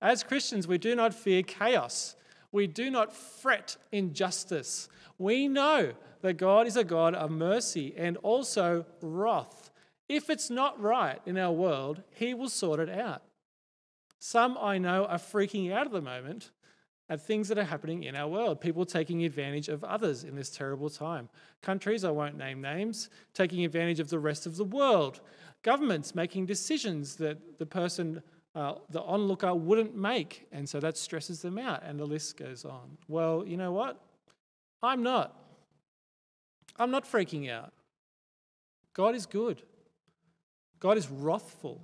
As 0.00 0.22
Christians, 0.22 0.68
we 0.68 0.78
do 0.78 0.94
not 0.94 1.12
fear 1.12 1.42
chaos. 1.42 2.14
We 2.52 2.68
do 2.68 2.90
not 2.90 3.12
fret 3.12 3.76
injustice. 3.90 4.88
We 5.18 5.48
know 5.48 5.94
that 6.22 6.34
God 6.34 6.68
is 6.68 6.76
a 6.76 6.84
God 6.84 7.14
of 7.16 7.32
mercy 7.32 7.92
and 7.96 8.16
also 8.18 8.86
wrath. 9.00 9.72
If 10.08 10.30
it's 10.30 10.48
not 10.50 10.80
right 10.80 11.20
in 11.26 11.36
our 11.36 11.52
world, 11.52 12.02
He 12.10 12.32
will 12.32 12.48
sort 12.48 12.78
it 12.78 12.90
out. 12.90 13.22
Some 14.20 14.56
I 14.60 14.78
know 14.78 15.06
are 15.06 15.18
freaking 15.18 15.72
out 15.72 15.86
at 15.86 15.92
the 15.92 16.00
moment 16.00 16.52
at 17.08 17.20
things 17.20 17.48
that 17.48 17.58
are 17.58 17.64
happening 17.64 18.04
in 18.04 18.16
our 18.16 18.28
world, 18.28 18.60
people 18.60 18.86
taking 18.86 19.24
advantage 19.24 19.68
of 19.68 19.84
others 19.84 20.24
in 20.24 20.34
this 20.34 20.50
terrible 20.50 20.88
time. 20.88 21.28
Countries, 21.60 22.04
I 22.04 22.10
won't 22.10 22.36
name 22.36 22.62
names, 22.62 23.10
taking 23.34 23.64
advantage 23.64 24.00
of 24.00 24.08
the 24.08 24.18
rest 24.18 24.46
of 24.46 24.56
the 24.56 24.64
world. 24.64 25.20
Governments 25.62 26.14
making 26.14 26.46
decisions 26.46 27.16
that 27.16 27.58
the 27.58 27.66
person, 27.66 28.22
uh, 28.54 28.74
the 28.90 29.02
onlooker, 29.02 29.54
wouldn't 29.54 29.94
make, 29.94 30.46
and 30.50 30.68
so 30.68 30.80
that 30.80 30.96
stresses 30.96 31.42
them 31.42 31.58
out, 31.58 31.82
and 31.84 32.00
the 32.00 32.06
list 32.06 32.38
goes 32.38 32.64
on. 32.64 32.96
Well, 33.06 33.44
you 33.46 33.56
know 33.56 33.72
what? 33.72 34.00
I'm 34.82 35.02
not. 35.02 35.38
I'm 36.78 36.90
not 36.90 37.04
freaking 37.04 37.50
out. 37.50 37.72
God 38.94 39.14
is 39.14 39.26
good. 39.26 39.62
God 40.80 40.96
is 40.96 41.10
wrathful. 41.10 41.80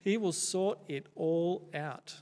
He 0.00 0.16
will 0.16 0.32
sort 0.32 0.78
it 0.88 1.06
all 1.14 1.68
out. 1.74 2.14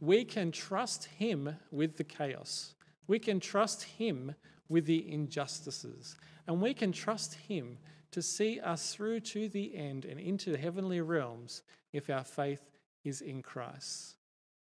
We 0.00 0.24
can 0.24 0.52
trust 0.52 1.06
Him 1.06 1.56
with 1.70 1.96
the 1.96 2.04
chaos. 2.04 2.74
We 3.06 3.18
can 3.18 3.40
trust 3.40 3.82
Him 3.82 4.34
with 4.68 4.86
the 4.86 5.10
injustices. 5.10 6.16
And 6.46 6.60
we 6.60 6.74
can 6.74 6.92
trust 6.92 7.34
Him 7.34 7.78
to 8.10 8.22
see 8.22 8.60
us 8.60 8.94
through 8.94 9.20
to 9.20 9.48
the 9.48 9.76
end 9.76 10.04
and 10.04 10.18
into 10.18 10.50
the 10.50 10.58
heavenly 10.58 11.00
realms 11.00 11.62
if 11.92 12.10
our 12.10 12.24
faith 12.24 12.70
is 13.04 13.20
in 13.20 13.42
Christ. 13.42 14.16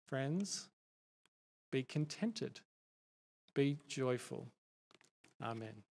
Friends, 0.06 0.68
be 1.70 1.82
contented 1.82 2.60
be 3.54 3.78
joyful. 3.88 4.46
Amen. 5.42 5.82